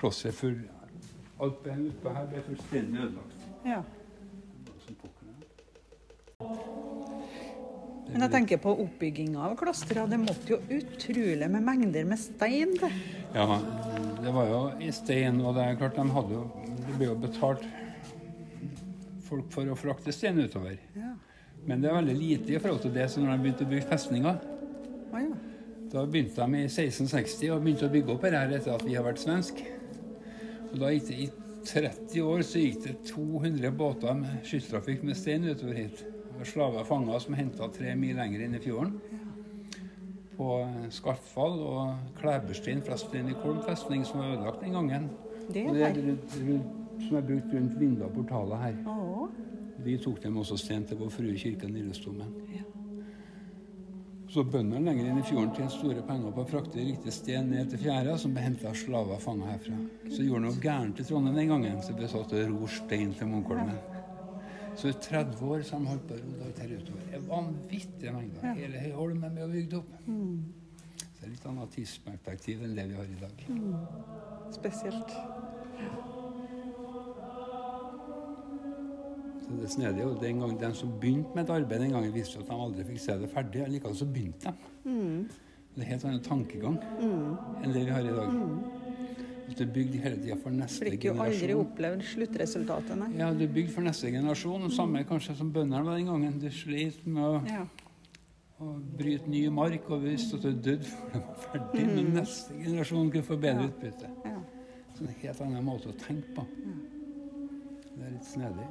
[0.00, 0.60] klosteret full
[1.40, 3.44] Alt oppe her ble fullstendig ødelagt.
[3.64, 3.78] Ja.
[8.10, 10.10] Men jeg tenker på oppbygginga av klosteret.
[10.12, 12.90] Det måtte jo utrolig med mengder med stein det.
[13.32, 13.56] Ja,
[14.20, 16.44] det var jo i stein, og det er klart de hadde jo
[16.80, 17.64] Det ble jo betalt
[19.30, 20.76] folk for å frakte stein utover.
[20.98, 21.14] Ja.
[21.64, 23.88] Men det er veldig lite i forhold til det som når de begynte å bygge
[23.94, 24.40] festninger.
[25.90, 29.02] Da begynte de i 1660 og begynte å bygge opp her etter at vi har
[29.02, 29.58] vært svensk.
[30.70, 31.26] Og da gikk det i
[31.66, 36.04] 30 år så gikk det 200 båter med skysstrafikk med stein utover hit.
[36.38, 38.94] Og slaver fanga som henta tre mil lenger inn i fjorden.
[40.38, 40.62] På
[40.94, 45.10] Skartfall og Klæberstein fra Stenikolm festning som var ødelagt den gangen.
[45.50, 48.82] Det er det er rundt, rundt, som er brukt rundt vinduer og portaler her.
[48.86, 49.26] Åh.
[49.84, 52.36] Vi tok dem også stein til Vår Frue kirke Nidarosdomen.
[52.54, 52.62] Ja.
[54.30, 57.72] Så bøndene lenger inn i fjorden tjente store penger på å frakte riktig sten ned
[57.72, 59.78] til fjæra, som ble henta av slaver fanga herfra.
[60.06, 63.30] Så gjorde noe gærent i Trondheim den gangen, så ble satt å ro stein til
[63.32, 63.80] Munkholmen.
[64.78, 67.02] Så i 30 år så har de holdt på å ro ut her utover.
[67.08, 68.46] Det er vanvittige mengder.
[68.46, 68.54] Ja.
[68.60, 69.92] Hele Høyholmen er bygd opp.
[70.06, 73.46] Så det er litt annet tidsperspektiv enn det vi har i dag.
[74.54, 75.18] spesielt.
[79.58, 80.06] Det snedige snedig.
[80.06, 82.84] Og den gang De som begynte med et arbeid den gangen, visste at de aldri
[82.84, 83.66] fikk se det ferdig.
[83.68, 84.52] Likevel så begynte
[84.84, 85.26] de.
[85.74, 86.78] Det er helt annen tankegang
[87.62, 88.32] enn det vi har i dag.
[89.50, 90.94] At du er bygd hele tida for neste generasjon.
[90.94, 93.08] Fikk jo aldri opplevd sluttresultatet, nei.
[93.18, 94.62] Ja, du er bygd for neste generasjon.
[94.68, 96.38] Det samme kanskje som bøndene var den gangen.
[96.38, 97.64] Du slet med å, Ja.
[98.60, 101.86] å bryte ny mark og visste at du døde før det var ferdig.
[101.94, 103.68] Men neste generasjon kunne få bedre Ja.
[103.68, 104.10] utbytte.
[104.24, 104.38] ja.
[104.94, 106.46] Så det er en helt annen måte å tenke på.
[107.96, 108.66] Det er litt snedig.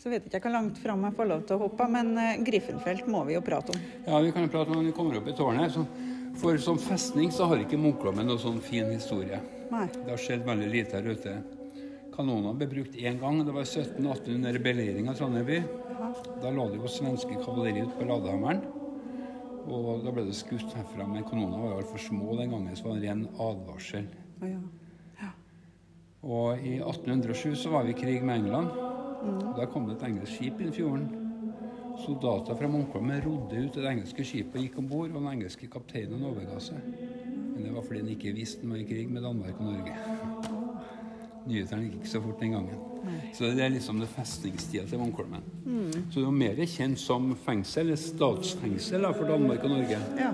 [0.00, 2.38] Så vet ikke jeg hvor langt fram jeg får lov til å hoppe, men eh,
[2.44, 3.82] Griffenfelt må vi jo prate om.
[4.06, 5.74] Ja, vi kan jo prate om når vi kommer opp i tårnet.
[5.74, 5.84] Så
[6.40, 9.42] for som festning så har ikke Munkholmen noen sånn fin historie.
[9.70, 9.84] Nei.
[9.92, 11.36] Det har skjedd veldig lite her ute.
[12.14, 13.42] Kanonene ble brukt én gang.
[13.44, 15.60] Det var 1718 under beleiring av Trondheim by.
[16.40, 18.64] Da lå det jo svenske kavalleri ute på Ladehammeren.
[19.68, 21.04] Og da ble det skutt herfra.
[21.12, 24.08] Men kanonene var jo altfor små den gangen, så det var en ren advarsel.
[24.48, 24.60] Ja.
[26.22, 28.70] Og i 1807 så var vi i krig med England.
[29.20, 31.08] Og Da kom det et engelsk skip inn i fjorden.
[32.00, 35.68] Soldater fra Munkholmen rodde ut det engelske skipet og gikk om bord, og den engelske
[35.68, 36.78] kapteinen overga seg.
[37.26, 39.96] Men det var fordi han ikke visste han var i krig med Danmark og Norge.
[41.50, 42.86] Nyhetene gikk ikke så fort den gangen.
[43.36, 45.44] Så det er liksom det festningstida til Munkholmen.
[46.10, 50.00] Så det var mer kjent som fengsel, eller statsfengsel da, for Danmark og Norge.
[50.20, 50.32] ja.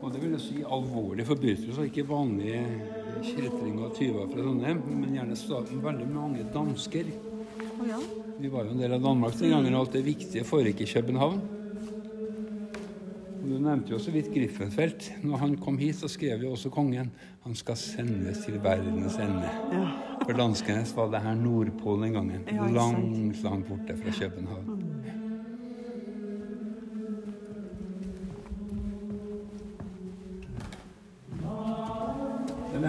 [0.00, 2.62] Og det vil si alvorlige forbrytelser, ikke vanlige
[3.24, 7.10] kjeltringer og tyver fra Trondheim, men gjerne staten veldig mange dansker.
[7.88, 8.00] Ja.
[8.40, 10.92] Vi var jo en del av Danmark den gangen, og alt det viktige foregikk i
[10.94, 11.40] København.
[13.40, 15.12] Og Du nevnte jo så vidt Griffenfeldt.
[15.24, 19.48] Når han kom hit, så skrev jo også kongen han skal sendes til verdens ende.
[19.72, 19.86] ja.
[20.20, 22.42] For danskene var det her Nordpolen den gangen.
[22.52, 24.79] Ja, langt, langt borte fra København.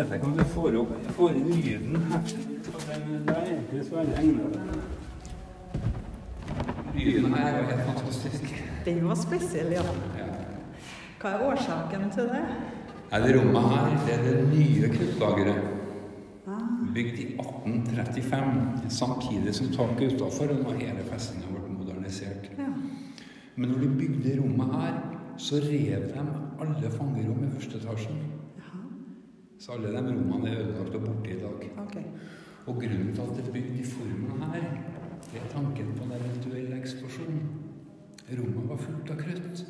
[0.09, 2.23] Vet ikke om du får opp får inn lyden her.
[2.25, 4.53] Det er egentlig så veldig egnet.
[6.95, 8.53] Lyden her er jo helt fantastisk.
[8.85, 9.83] Den var spesiell, ja.
[11.21, 12.41] Hva er årsaken til det?
[13.11, 15.69] Ja, det rommet her det er det nye kruttlageret.
[16.95, 22.49] Bygd i 1835, samtidig som taket utafor, og hele festningen blitt modernisert.
[22.57, 22.71] Ja.
[23.55, 24.97] Men når de bygde rommet her,
[25.37, 26.25] så rev de
[26.61, 28.40] alle fangerom i første etasjen.
[29.61, 31.71] Så alle de rommene er ødelagt og borte i dag.
[31.87, 32.03] Okay.
[32.65, 34.63] Og grunnen til at det er bygd i formen her,
[35.31, 37.37] det er tanken på en eventuell eksplosjon.
[38.31, 39.61] Rommet var fullt av krutt.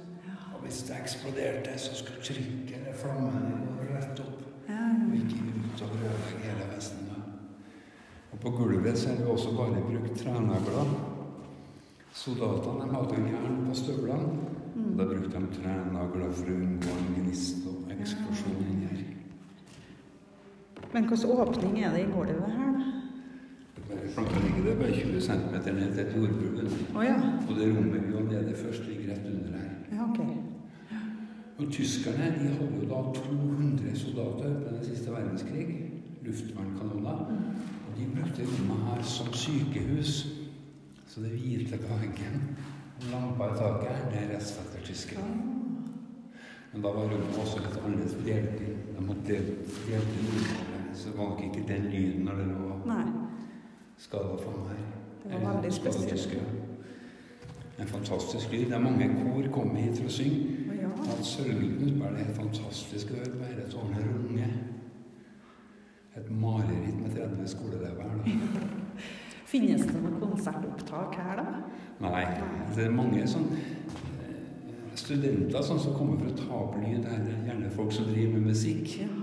[0.54, 4.40] Og hvis det eksploderte, så skulle trykket eller flammene gå rett opp.
[4.70, 7.24] Ja, Og ikke ut og ødelegge hele vesenet.
[8.32, 10.98] Og på gulvet så er det også bare brukt trenagler.
[12.14, 14.52] Soldatene hadde en jern på støvlene.
[14.76, 19.11] Og Da brukte de trenagler for å unngå en gnist og eksplosjon inni her.
[20.94, 22.92] Men hvilken åpning er det i gulvet her, da?
[24.14, 26.96] Planka ligger der bare 20 cm ned til et jordbruk.
[26.96, 27.16] Oh, ja.
[27.50, 29.70] Og det rommet vi var nede først, ligger rett under her.
[29.92, 30.20] Ja, ok.
[31.58, 35.92] Og tyskerne de hadde jo da 200 soldater på den siste verdenskrig.
[36.26, 37.20] Luftvernskanoner.
[37.88, 40.28] Og de brukte rommet her som sykehus.
[41.08, 42.58] Så det hvite veggen
[43.02, 45.24] og lampa i taket det er rester tyskere.
[46.74, 48.78] Men da var rommet også litt annerledes delt inn.
[48.98, 49.40] De måtte
[49.88, 53.06] delt inn så var nok ikke den lyden når det lå Nei.
[53.98, 54.82] skada for meg.
[55.24, 56.38] Det var veldig spesielt.
[57.80, 58.66] En fantastisk lyd.
[58.66, 60.42] Det er mange kor kommer hit for å synge.
[60.70, 60.92] Oh, ja.
[61.14, 64.50] At Sølvgutten er det helt fantastisk å høre på dette tårnet runge.
[66.20, 68.68] Et mareritt med 30 skoleelever her, da.
[69.52, 71.64] Finnes det noe konsertopptak her, da?
[72.04, 72.26] Nei,
[72.76, 77.02] det er mange sånn eh, studenter sånn som kommer for å ta opp lyd.
[77.06, 78.96] Det er gjerne folk som driver med musikk.
[79.02, 79.21] Jaha.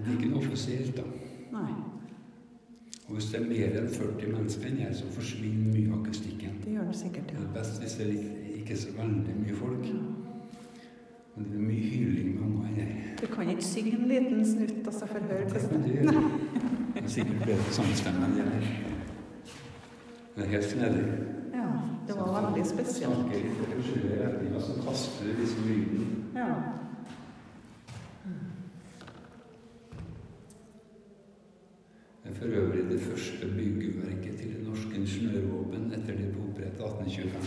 [0.00, 1.02] Men det er ikke noe offisielt, da.
[1.52, 1.72] Nei,
[3.08, 6.60] Og hvis det er mer enn 40 mennesker enn jeg, så forsvinner mye akustikken.
[6.64, 7.38] det gjør det sikkert, ja.
[7.38, 9.88] Det er best hvis det er ikke så veldig mye folk.
[11.36, 12.92] Men det er mye hyling med unger her.
[13.20, 16.30] Du kan ikke synge en liten snutt, og så få høre Det hvordan du gjøre.
[16.94, 18.64] Det er sikkert bedre samstemme enn det her.
[20.36, 21.04] Det er helt snedig.
[21.54, 21.66] Ja,
[22.08, 23.14] det var veldig spesielt.
[23.14, 26.06] Snakker i forskjellige retninger, så kaster du liksom lyden.
[26.34, 26.54] Ja.
[32.24, 36.80] Det er for øvrig det første byggeverket til det norske ingeniørvåpen etter det ble opprettet
[36.86, 37.42] 1825.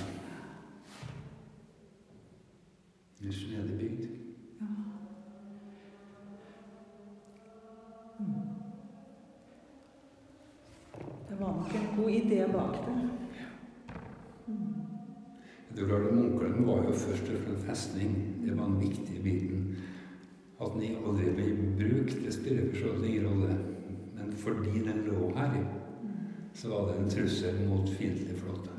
[3.20, 4.04] Det er snedig bygd.
[11.30, 13.10] Det var nok en god idé bak det.
[15.76, 18.18] Det er klart at Munkholm var jo først og fremst festning.
[18.46, 19.78] Det var den viktige biten.
[20.62, 23.73] At den aldri ble brukt, det spiller for så vidt ingen rolle.
[24.36, 25.64] Fordi den lå her,
[26.54, 28.70] så var det en trussel mot fiendtlig flåte.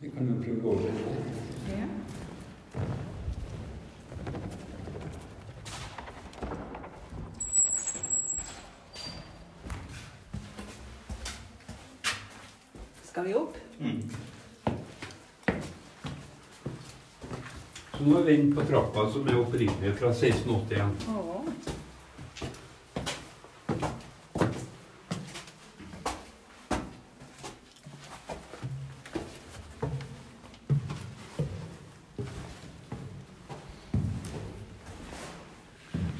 [0.00, 0.94] Vi kan jo prøve å gå over det.
[1.70, 1.86] Ja.
[13.02, 13.56] Skal vi opp?
[18.54, 21.06] På trappa som er opprinnelig fra 1681.
[21.08, 21.22] Å.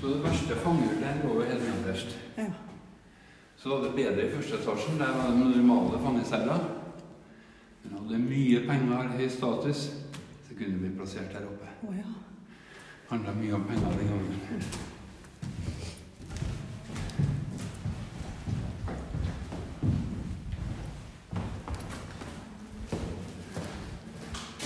[0.00, 2.16] Så det verste fangehullet lå jo helt nederst.
[2.36, 2.48] Ja.
[3.60, 4.96] Så var det bedre i første etasjen.
[4.98, 6.64] Der var det normale fangeceller.
[7.82, 9.84] Men hadde mye penger, høy status,
[10.48, 11.61] så kunne de bli plassert her oppe.
[13.42, 14.34] Mye om penger den gangen.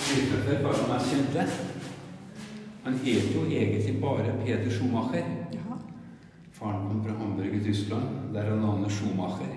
[0.09, 1.47] Liefeld var den mest kjente.
[2.85, 5.25] Han het jo egentlig bare Peter Schumacher.
[5.55, 5.79] Jaha.
[6.53, 8.35] Faren kom fra Hamburg i Tyskland.
[8.35, 9.55] Der er navnet Schumacher.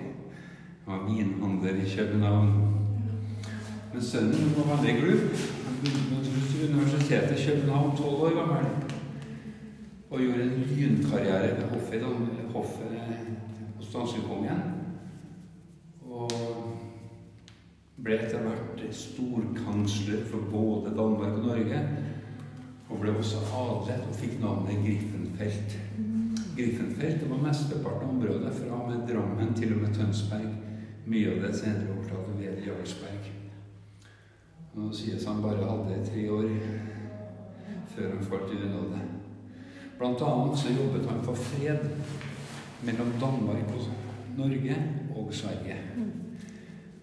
[0.86, 2.52] Han var vinhandler i København.
[3.92, 5.36] Men sønnen var veldig glup.
[5.66, 8.99] Han begynte på Universitetet i København, tolv år gammel.
[10.10, 12.02] Og gjorde en lynkarriere ved hoffet,
[12.54, 12.94] hoffet
[13.76, 14.62] hos danskekongen.
[16.10, 16.32] Og
[18.02, 21.82] ble etter hvert storkansler for både Danmark og Norge.
[22.90, 25.78] Og ble også adlet og fikk navnet Griffenfeldt.
[26.56, 30.50] Griffenfeldt var mesteparten av området fra med Drammen til og med Tønsberg.
[31.06, 33.30] Mye av det senere overtatt Ved Jarlsberg.
[34.74, 36.50] Nå sies han bare hadde tre år
[37.94, 39.19] før han falt i unåde.
[40.00, 41.82] Blant annet så jobbet han for fred
[42.88, 43.90] mellom Danmark og
[44.38, 44.76] Norge
[45.12, 45.76] og Sverige.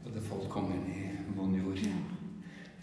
[0.05, 1.03] Og det falt kongen i
[1.37, 1.83] vond jord.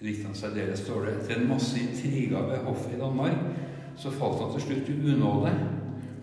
[0.01, 1.17] Likte han særdeles dårlig.
[1.17, 3.43] Etter en masse intriger ved hoffet i Danmark,
[3.97, 5.53] så falt han til slutt i unåde.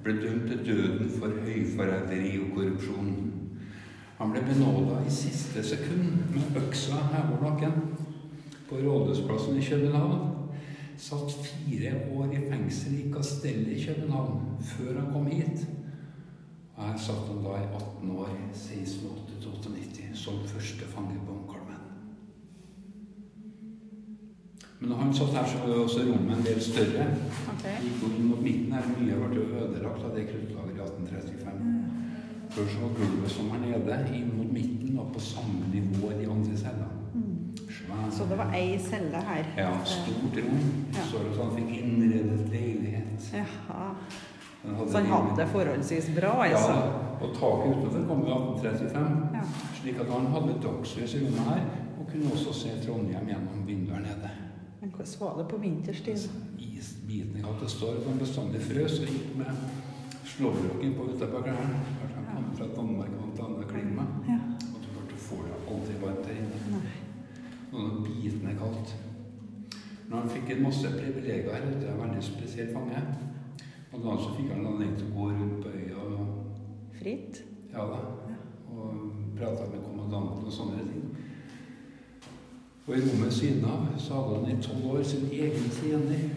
[0.04, 3.14] Ble dømt til døden for høyforræderi og korrupsjon.
[4.22, 7.82] Han ble benåda i siste sekund med øksa over nakken
[8.70, 10.41] på Rådhusplassen i København.
[11.02, 15.64] Satt fire år i fengsel i Kastellet i København før han kom hit.
[16.76, 21.82] Og her satt han da i 18 år, 1698-98, som første fange på Munkholmen.
[24.80, 27.10] Men når han satt her, så var også rommet en del større.
[27.56, 27.76] Okay.
[27.88, 31.68] Gikk inn mot midten her, mye ble jo ødelagt av det kruttlageret i 1835.
[32.54, 36.24] Før så var gulvet som her nede, inn mot midten, og på samme nivå i
[36.24, 37.01] de andre cellene.
[38.12, 39.48] Så det var ei celle her?
[39.58, 40.60] Ja, stort rom.
[40.96, 41.06] Ja.
[41.12, 43.32] Så det sånn fikk innredet leilighet.
[43.34, 43.88] Jaha.
[44.62, 46.74] Så han hadde det forholdsvis bra, altså?
[46.76, 46.90] Ja,
[47.22, 49.16] og taket utenfor kom i 1835.
[49.40, 49.44] Ja.
[49.80, 51.64] Slik at han hadde dagslys i rommet her,
[51.98, 54.34] og kunne også se Trondheim gjennom vinduet nede.
[54.82, 56.28] Men hvordan var det på vinterstid?
[56.58, 59.66] Isbitene hadde står og han bestandig frøs og gikk med
[60.36, 61.82] slåbroken på utapå klærne.
[62.00, 64.08] Kanskje han kom fra Danmark og et annet klima.
[64.30, 64.40] Ja.
[64.74, 66.66] Og du ble får det aldri varmt der inne.
[66.76, 66.98] Nei.
[68.22, 68.96] Og når biten er kaldt.
[70.10, 71.44] Men han fikk en masse privilegier
[71.80, 73.02] det er en veldig spesiell fange.
[73.94, 76.28] Og da så fikk han anledning til å gå rundt på øya og
[77.02, 77.42] Fritt?
[77.74, 78.00] ja da,
[78.70, 81.06] og prata med kommandanten og sånne ting.
[82.88, 86.28] Og i rommet siden av så hadde han i tolv år sin egen tjener.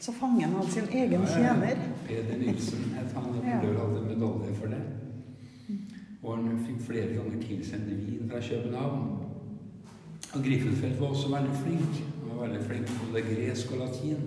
[0.00, 1.54] Så fangen hadde sin egen Ja, ja.
[1.54, 1.84] tjener?
[2.08, 3.24] Peder Nilsen het han.
[3.38, 3.60] og Ja.
[3.60, 4.82] hadde medalje for det.
[6.22, 9.23] Og han fikk flere ganger tilsendt vin fra København.
[10.34, 12.02] Og Griffenfeldt var også veldig flink.
[12.22, 14.24] Han var veldig flink på både gresk og latin.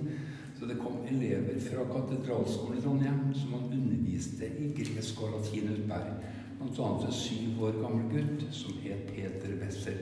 [0.59, 5.67] Så det kom elever fra katedralskolen i Trondheim som han underviste i gresk og latin.
[5.87, 9.99] Blant annet en syv år gammel gutt som het Peter Wessel.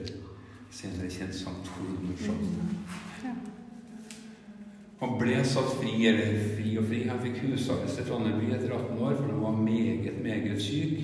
[0.70, 3.56] Senere kjent som Torbjørn Skjold.
[5.00, 7.02] Han ble satt fri, eller fri og fri.
[7.10, 11.02] Han fikk husarrest i Trondheim by etter 18 år, for han var meget, meget syk,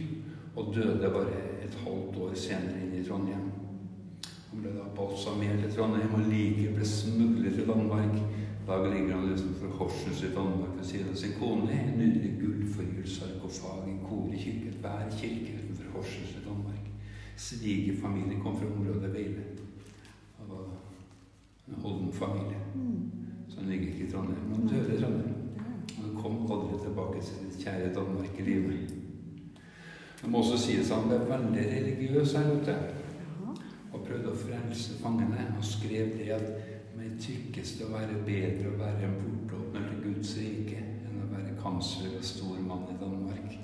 [0.57, 3.52] og døde bare et halvt år senere inn i Trondheim.
[4.53, 8.19] Han ble da balsamert i Trondheim, og liket ble smuglet til Danmark.
[8.67, 13.09] Da ligger han utenfor Horsens i Danmark ved siden av sin kone, en nydelig gullforgylt
[13.09, 14.77] sarkofag i Korekirken.
[14.81, 16.85] hver kirke utenfor Horsens i Danmark.
[17.37, 19.45] Svigerfamilien kom fra området Veile.
[20.39, 20.65] Det var
[21.69, 22.59] en holden familie.
[23.49, 24.53] Så han ligger ikke i Trondheim.
[24.55, 25.35] Han døde i Trondheim.
[25.97, 28.95] Han kom aldri tilbake til sitt kjære Danmark i livet.
[30.23, 32.77] Det må også sies at han ble veldig religiøs her ute.
[33.93, 35.47] Og prøvde å frelse fangene.
[35.59, 36.47] og skrev det at
[36.97, 41.29] meg tykkes det å være bedre å være en portåpner til Guds rike enn å
[41.33, 43.55] være kansler og stor mann i Danmark.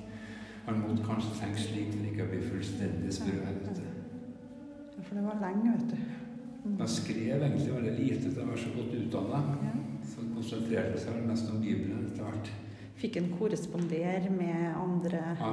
[0.69, 3.37] Han måtte kanskje tenke slik for ikke å bli fullstendig sprø.
[3.41, 6.17] Ja, For det var lenge, vet du.
[6.79, 9.43] Han skrev egentlig veldig lite til jeg var så godt utdanna.
[9.65, 9.77] Ja.
[10.09, 12.51] Så konsentrerte seg mest om Bibelen etter hvert.
[12.99, 15.53] Fikk en korrespondere med andre ja,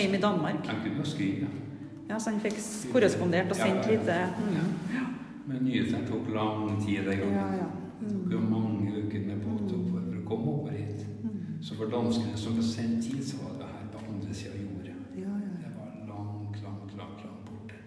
[0.00, 0.66] hjemme i Danmark?
[0.66, 1.46] han kunne nok skrive.
[1.46, 1.65] Ja,
[2.14, 2.58] så han fikk
[2.92, 4.28] korrespondert og sendt Ja, ja, lite ja.
[4.38, 5.14] mm.
[5.46, 7.34] Men nyhetene tok lang tid den gangen.
[7.34, 7.66] Ja, ja.
[8.00, 11.04] Det tok jo mange uker med båt for å komme over hit.
[11.22, 11.36] Mm.
[11.62, 14.62] Så for danskene som var sendt hit, så var det her på andre sida av
[14.64, 14.96] jordet.
[15.22, 15.52] Ja, ja.
[15.62, 17.78] Det var langt, langt, langt, langt borte.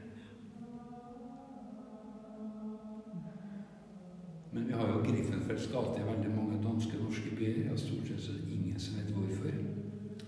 [4.53, 8.07] Men vi har jo Griffenfelds gate i veldig mange danske og norske byer, og stort
[8.07, 9.59] sett så er det ingen som vet hvorfor.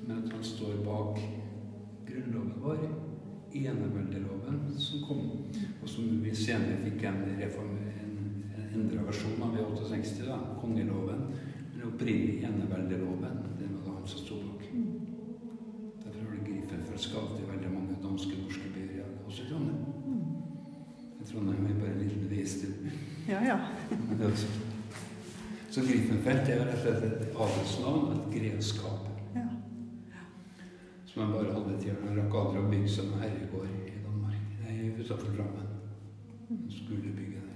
[0.08, 1.24] Men at han står bak
[2.12, 2.84] grunnloven vår,
[3.60, 5.22] eneveldeloven, som kom,
[5.82, 8.16] og som vi senere fikk en, reform, en,
[8.56, 11.26] en endra versjon av i 68, da, kongeloven.
[11.74, 14.66] Men opprinnelig eneveldeloven, det var det han som sto bak.
[16.04, 19.86] Derfor har det Griffenfelds gate i veldig mange danske norske byer, også i Trondheim.
[21.22, 22.76] I Trondheim er bare en liten til
[23.30, 23.60] Ja, ja.
[25.72, 29.06] Så Griffenfelt er rett og slett et adelsnavn, et grevskap.
[31.14, 34.44] Som jeg bare hadde til han rakk aldri å bygge seg noen herregård i Danmark.
[34.64, 35.68] Nei, utenfor Drammen.
[36.72, 37.48] Skulle bygge der.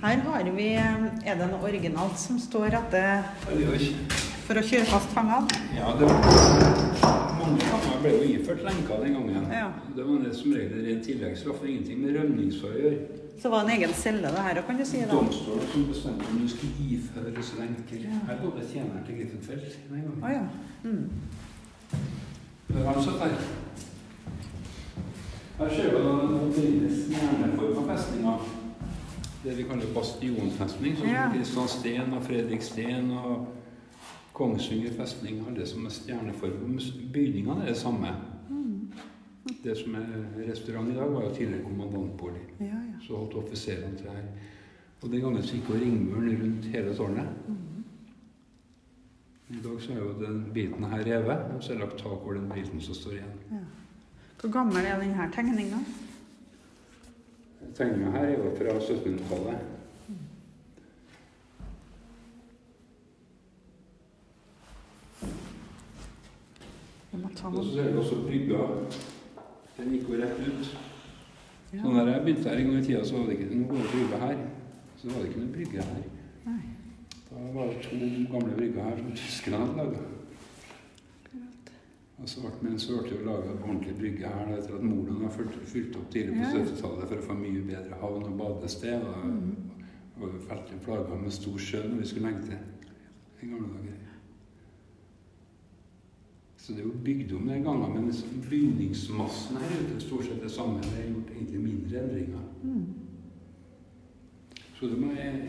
[0.00, 3.22] Her har vi Er det noe originalt som står etter
[4.46, 5.60] for å kjøre fast fangene?
[5.76, 6.24] Ja, det var
[7.38, 9.48] Mange fanger ble jo iført lenker den gangen.
[9.52, 9.68] Ja.
[9.96, 11.64] Det var det som regel ren tilleggsstraff.
[11.64, 13.27] Ingenting med gjøre.
[13.42, 15.02] Så var det en egen celle, det her òg, kan du si.
[15.10, 18.00] Domstolen som bestemte om du skulle iføres lenker.
[18.02, 18.18] Ja.
[18.26, 19.60] Her bodde tjeneren til Griffenfeld
[19.92, 20.24] en gang.
[20.24, 20.42] Oh, ja.
[20.84, 21.10] Mm.
[22.68, 23.38] Det der.
[25.58, 28.32] Her ser vi den opprinnelig av festninga.
[29.44, 31.30] Det vi kaller bastionfestning, som Ja.
[31.34, 33.46] Kristian Steen og Fredrik Steen og
[34.32, 35.46] Kongsvinger festning.
[35.48, 36.78] Alle som er stjerneform.
[37.12, 38.08] Bygningene er det samme.
[39.64, 40.06] Det som er
[40.50, 42.44] restaurant i dag, var jo tidligere kommandantbolig.
[42.60, 42.98] Ja, ja.
[43.06, 44.28] Så holdt offiserene til her.
[45.02, 47.28] Og den gangen så gikk jo ringmuren rundt hele tårnet.
[47.48, 47.64] Mm.
[49.48, 52.12] I dag så er jo den biten her revet, og så er det lagt tak
[52.12, 53.36] over den biten som står igjen.
[53.52, 53.66] ja.
[54.40, 55.78] Hvor gammel er denne tegninga?
[57.74, 59.58] Tegninga her er jo fra 1700-tallet.
[67.10, 68.62] Vi må ta Og så er du også brygga.
[69.78, 70.70] Den gikk jo rett ut.
[71.72, 71.82] Ja.
[71.82, 74.20] Så når jeg begynte her en gang i tida, så var det ikke noe brygge
[74.24, 74.38] her.
[74.98, 76.06] Så var det ikke noe brygge her.
[76.46, 76.62] Nei.
[77.28, 77.98] Da var det to
[78.32, 80.06] gamle brygger her som tyskerne hadde laga.
[82.18, 85.20] Og så ble vi en sorte og laga ordentlig brygge her da, etter at Moland
[85.22, 86.50] var fylt, opp tidlig på Ja.
[86.56, 89.04] 70-tallet for å få mye bedre havn og badested.
[89.06, 89.14] Og,
[90.18, 94.07] og veldig plaga med stor sjø når vi skulle legge til i gamle dager.
[96.68, 98.14] Så det er jo bygd om den gangen, men
[98.50, 100.82] bygningsmassen her ute er stort sett det samme.
[100.84, 102.42] Det er gjort egentlig mindre endringer.
[104.80, 105.46] Så det må jeg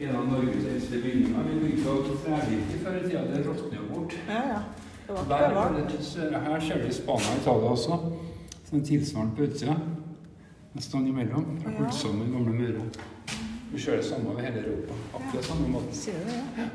[0.00, 1.48] en av Norges eldste bygninger.
[1.48, 3.24] Vi bygde av trevirke før i tida.
[3.30, 4.18] Det råtner jo bort.
[4.28, 4.60] Ja, ja.
[5.06, 6.50] Det var Der, var.
[6.50, 8.00] her ser du Spania og Italia også.
[8.68, 9.78] Sånn tilsvarende på utsida.
[10.74, 11.48] En stang imellom.
[11.64, 11.88] Fra Ja.
[12.36, 12.84] gamle murer.
[13.72, 14.94] Vi ser det samme over hele Europa.
[15.14, 15.92] Akkurat samme måten.
[15.92, 16.44] Ser du det?
[16.58, 16.68] Ja.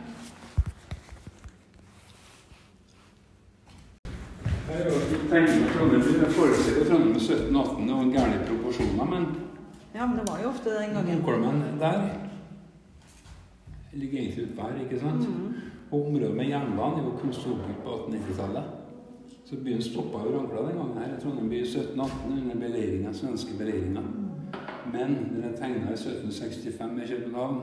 [4.78, 4.98] Er jo
[5.30, 6.02] tegnet Trondheim.
[6.22, 9.24] Jeg forestiller Trondheim med 17-18 og gærne proporsjoner, men
[9.96, 11.16] ja, men det var jo ofte den gangen.
[11.16, 11.98] Munkholmen der
[13.94, 15.30] ligger egentlig ute her, ikke sant?
[15.30, 15.54] Mm.
[15.92, 18.64] Og området med jernbanen er jo konstruert på 1890-tallet.
[19.46, 23.58] Så byen stoppa jo Ragla den gangen her Trondheim by i 1718 under beleiringa, svenske
[23.58, 24.02] beleiringa.
[24.94, 27.62] Men den er tegna i 1765 i København.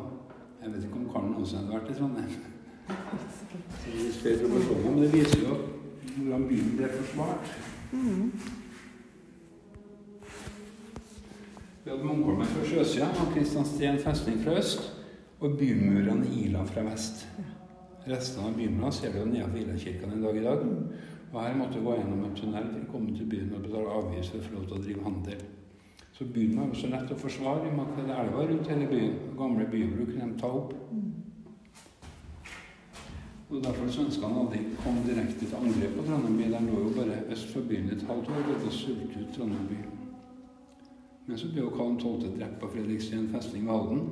[0.62, 2.34] Jeg vet ikke om Karl noensinne hadde vært i Trondheim.
[3.80, 5.56] Så det er spør proporsjoner, Men det viser jo
[6.16, 7.54] hvordan byen ble forsvart.
[7.92, 8.32] Mm.
[11.84, 14.92] Vi hadde mongolene fra sjøsida og Kristiansten festning fra øst.
[15.40, 17.26] Og bymurene Ila fra vest.
[18.08, 20.62] Restene av bymurene ser du nedenfor Ilakirken i dag i dag.
[21.32, 23.98] Og her måtte du gå gjennom en tunnel for å komme til byen og betale
[23.98, 25.44] avgift for å få lov til å drive handel.
[26.14, 28.46] Så byen var jo så lett å forsvare i og med at det er elva
[28.46, 29.16] rundt hele byen.
[29.38, 30.74] Gamle bybruk kunne de ta opp.
[33.54, 36.46] Og derfor svenskene aldri kom direkte til angrep på Trondheim by.
[36.50, 39.76] De lå jo bare øst for byen et halvt år og sulte ut Trondheim by.
[41.26, 42.32] Men så ble jo Karl 12.
[42.38, 44.02] drept på Fredriksten festning ved Halden.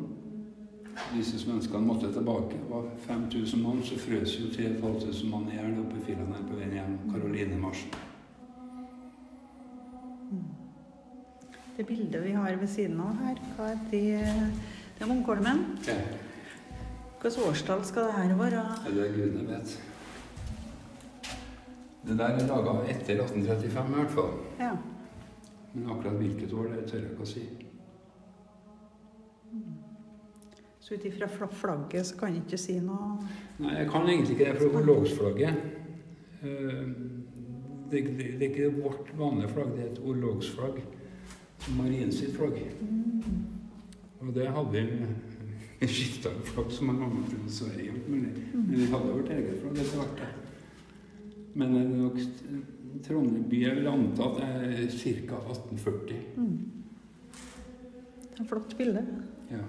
[1.17, 2.55] Disse svenskene måtte tilbake.
[2.63, 6.49] Det var 5000 mann, så frøs jo 3500 mann i hjel oppe i filene her
[6.49, 6.99] på veien hjem.
[7.13, 8.01] Karolinemarsen.
[11.77, 14.03] Det bildet vi har ved siden av her, hva er det?
[14.99, 15.65] Det er Munkholmen.
[15.89, 15.97] Ja,
[17.23, 18.63] Hvilket årstall skal det her være?
[18.85, 19.83] det er det gudene vet.
[22.03, 24.33] Det der er laga etter 1835 i hvert fall.
[24.59, 24.73] Ja.
[25.75, 27.45] Men akkurat hvilket år, det tør jeg ikke å si.
[30.81, 33.15] Så ut ifra flagget så kan jeg ikke si noe
[33.63, 35.55] Nei, jeg kan egentlig ikke det, for orlogsflagget.
[36.43, 36.87] Eh,
[37.93, 40.79] Det, det, det er ikke vårt vanlige flagg, det er et orlogsflagg.
[41.77, 42.57] Marien sitt flagg.
[44.21, 45.07] Og det hadde vi
[45.91, 47.93] skifta flokk som har kommet fra Sverige.
[48.09, 48.27] Men
[48.69, 50.23] vi hadde vårt eget flokk etter hvert.
[51.55, 52.19] Men det er nok
[53.03, 55.39] Trondheim by jeg vil anta at er ca.
[55.51, 56.19] 1840.
[58.23, 59.03] Det er et flott bilde.
[59.51, 59.63] Ja.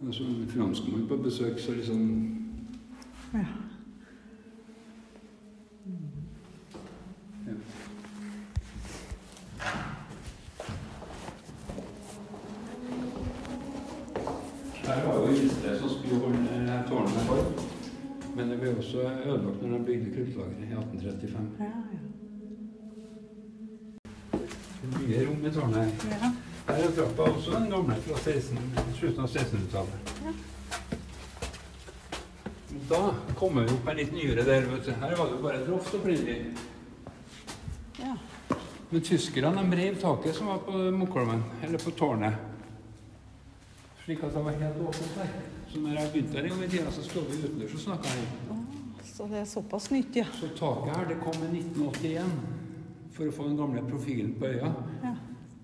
[0.00, 2.34] Og så en franskmann på besøk, så liksom
[3.34, 3.44] Ja.
[7.46, 7.54] ja.
[14.86, 17.38] Her var jo Istre som skulle holde det her tårnet for.
[18.38, 21.46] Men det ble også ødelagt når de bygde kruttlageret i 1835.
[21.58, 21.64] Ja,
[21.94, 22.00] ja.
[24.92, 25.88] Mye rom i her.
[26.12, 26.30] ja.
[26.68, 28.58] Her er trappa også den gamle fra 16,
[28.94, 30.12] slutten av 1600-tallet.
[30.26, 30.32] Ja.
[32.92, 33.02] Da
[33.40, 34.70] kommer vi opp en litt nyere del.
[34.70, 34.92] vet du.
[35.02, 36.38] Her var det jo bare et loft opprinnelig.
[37.98, 38.14] ja.
[38.90, 42.34] Men tyskerne de rev taket som var på Munkholmen, eller på tårnet.
[44.04, 45.57] Slik at det var helt åpent der.
[45.72, 48.08] Så når jeg begynte her en gang i tida, så sto vi utendørs og snakka
[48.08, 48.26] her.
[49.14, 50.24] Så det er såpass nytt, ja.
[50.40, 52.36] Så taket her, det kom i 1981
[53.16, 54.70] for å få den gamle profilen på øya.
[55.04, 55.16] ja.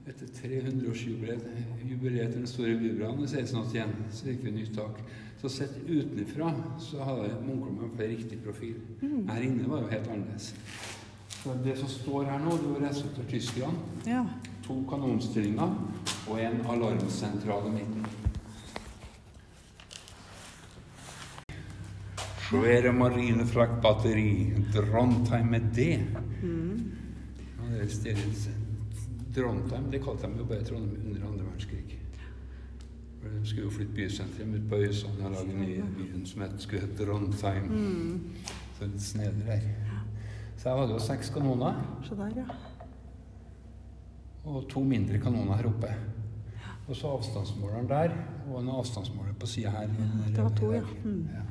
[0.05, 1.45] Etter 300-årsjubileet
[1.89, 4.99] jubileet til den store bybrannen i 1681, så fikk vi nytt tak.
[5.41, 6.51] Så sett utenfra
[6.81, 8.75] så hadde Munkholmen fått riktig profil.
[9.01, 10.51] Her inne var jo helt annerledes.
[11.39, 13.89] Så det som står her nå, det var reist av tyskerne.
[14.09, 14.27] Ja.
[14.69, 15.75] To kanonstillinger
[16.29, 18.24] og en alarmsentral i midten.
[22.55, 24.53] Svære marinefraktbatteri.
[24.75, 26.07] Drontheim med det.
[27.59, 28.51] Ja, det stedet
[29.35, 31.99] Drontheim, det kalte de jo bare Trondheim under andre verdenskrig.
[33.21, 36.45] For De skulle jo flytte bysentrum ut på Øysand og lage en ny byen som
[36.45, 37.73] het, skulle hete Drontheim.
[38.79, 39.67] Så litt snedig der.
[40.57, 41.83] Så var det jo seks kanoner.
[42.07, 42.47] Så der, ja.
[44.45, 45.91] Og to mindre kanoner her oppe.
[46.89, 48.15] Og så avstandsmåleren der,
[48.47, 49.91] og en avstandsmåler på sida her.
[49.99, 50.83] Ja, det var to, ja.
[51.05, 51.29] Mm.
[51.35, 51.45] ja.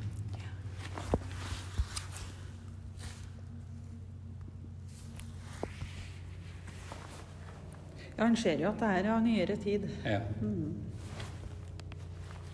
[8.18, 9.88] Ja, En ser jo at det her er av nyere tid.
[10.04, 10.20] ja.
[10.40, 10.74] Mm.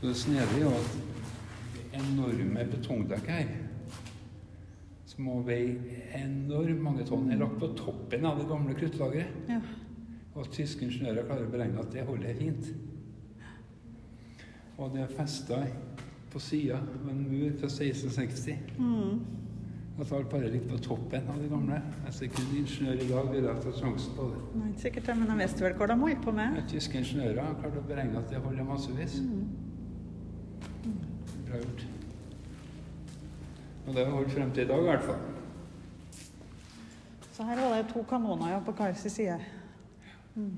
[0.00, 3.50] Så det snedige er jo at enorme betongdekk her.
[5.06, 5.74] Som må veie
[6.16, 7.28] enormt mange tonn.
[7.30, 9.34] Er lagt på toppen av det gamle kruttlageret.
[9.50, 9.61] Ja.
[10.34, 12.70] Og tyske ingeniører klarer å beregne at det holder fint.
[14.78, 15.58] Og det er festa
[16.32, 18.56] på sida av en mur fra 1660.
[18.78, 19.39] Mm.
[20.01, 21.82] At alt bare ligger på toppen av det gamle.
[22.07, 24.38] Altså kunne ingeniør i dag ville tatt sjansen på det.
[24.57, 26.57] Nei, ikke sikkert det, men de visste vel hva de holdt på med.
[26.57, 29.18] Ja, Tyske ingeniører har klart å beregne at det holder massevis.
[31.51, 31.84] Bra gjort.
[33.86, 35.20] Og det har holdt frem til i dag, i hvert fall.
[37.36, 39.38] Så her var det to kanoner ja, på hver sin side.
[40.34, 40.57] Mm.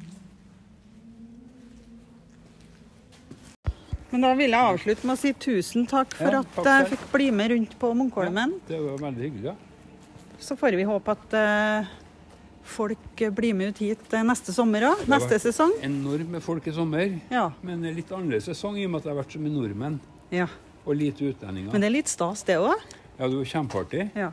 [4.13, 6.89] Men da vil jeg avslutte med å si tusen takk for Ja, at takk jeg
[6.93, 8.59] fikk bli med rundt på Munkholmen.
[8.69, 9.55] Det var veldig hyggelig.
[9.55, 10.37] Ja.
[10.43, 11.93] Så får vi håpe at uh,
[12.67, 15.07] folk blir med ut hit eh, neste sommer òg.
[15.09, 15.73] Neste sesong.
[15.87, 17.17] Enormt med folk i sommer.
[17.33, 17.47] Ja.
[17.65, 19.99] Men litt annerledes sesong i og med at det har vært så mye nordmenn
[20.35, 20.49] ja.
[20.85, 21.73] og lite utlendinger.
[21.73, 22.77] Men det er litt stas, det òg.
[23.17, 24.09] Ja, det var kjempeartig.
[24.19, 24.33] Ja.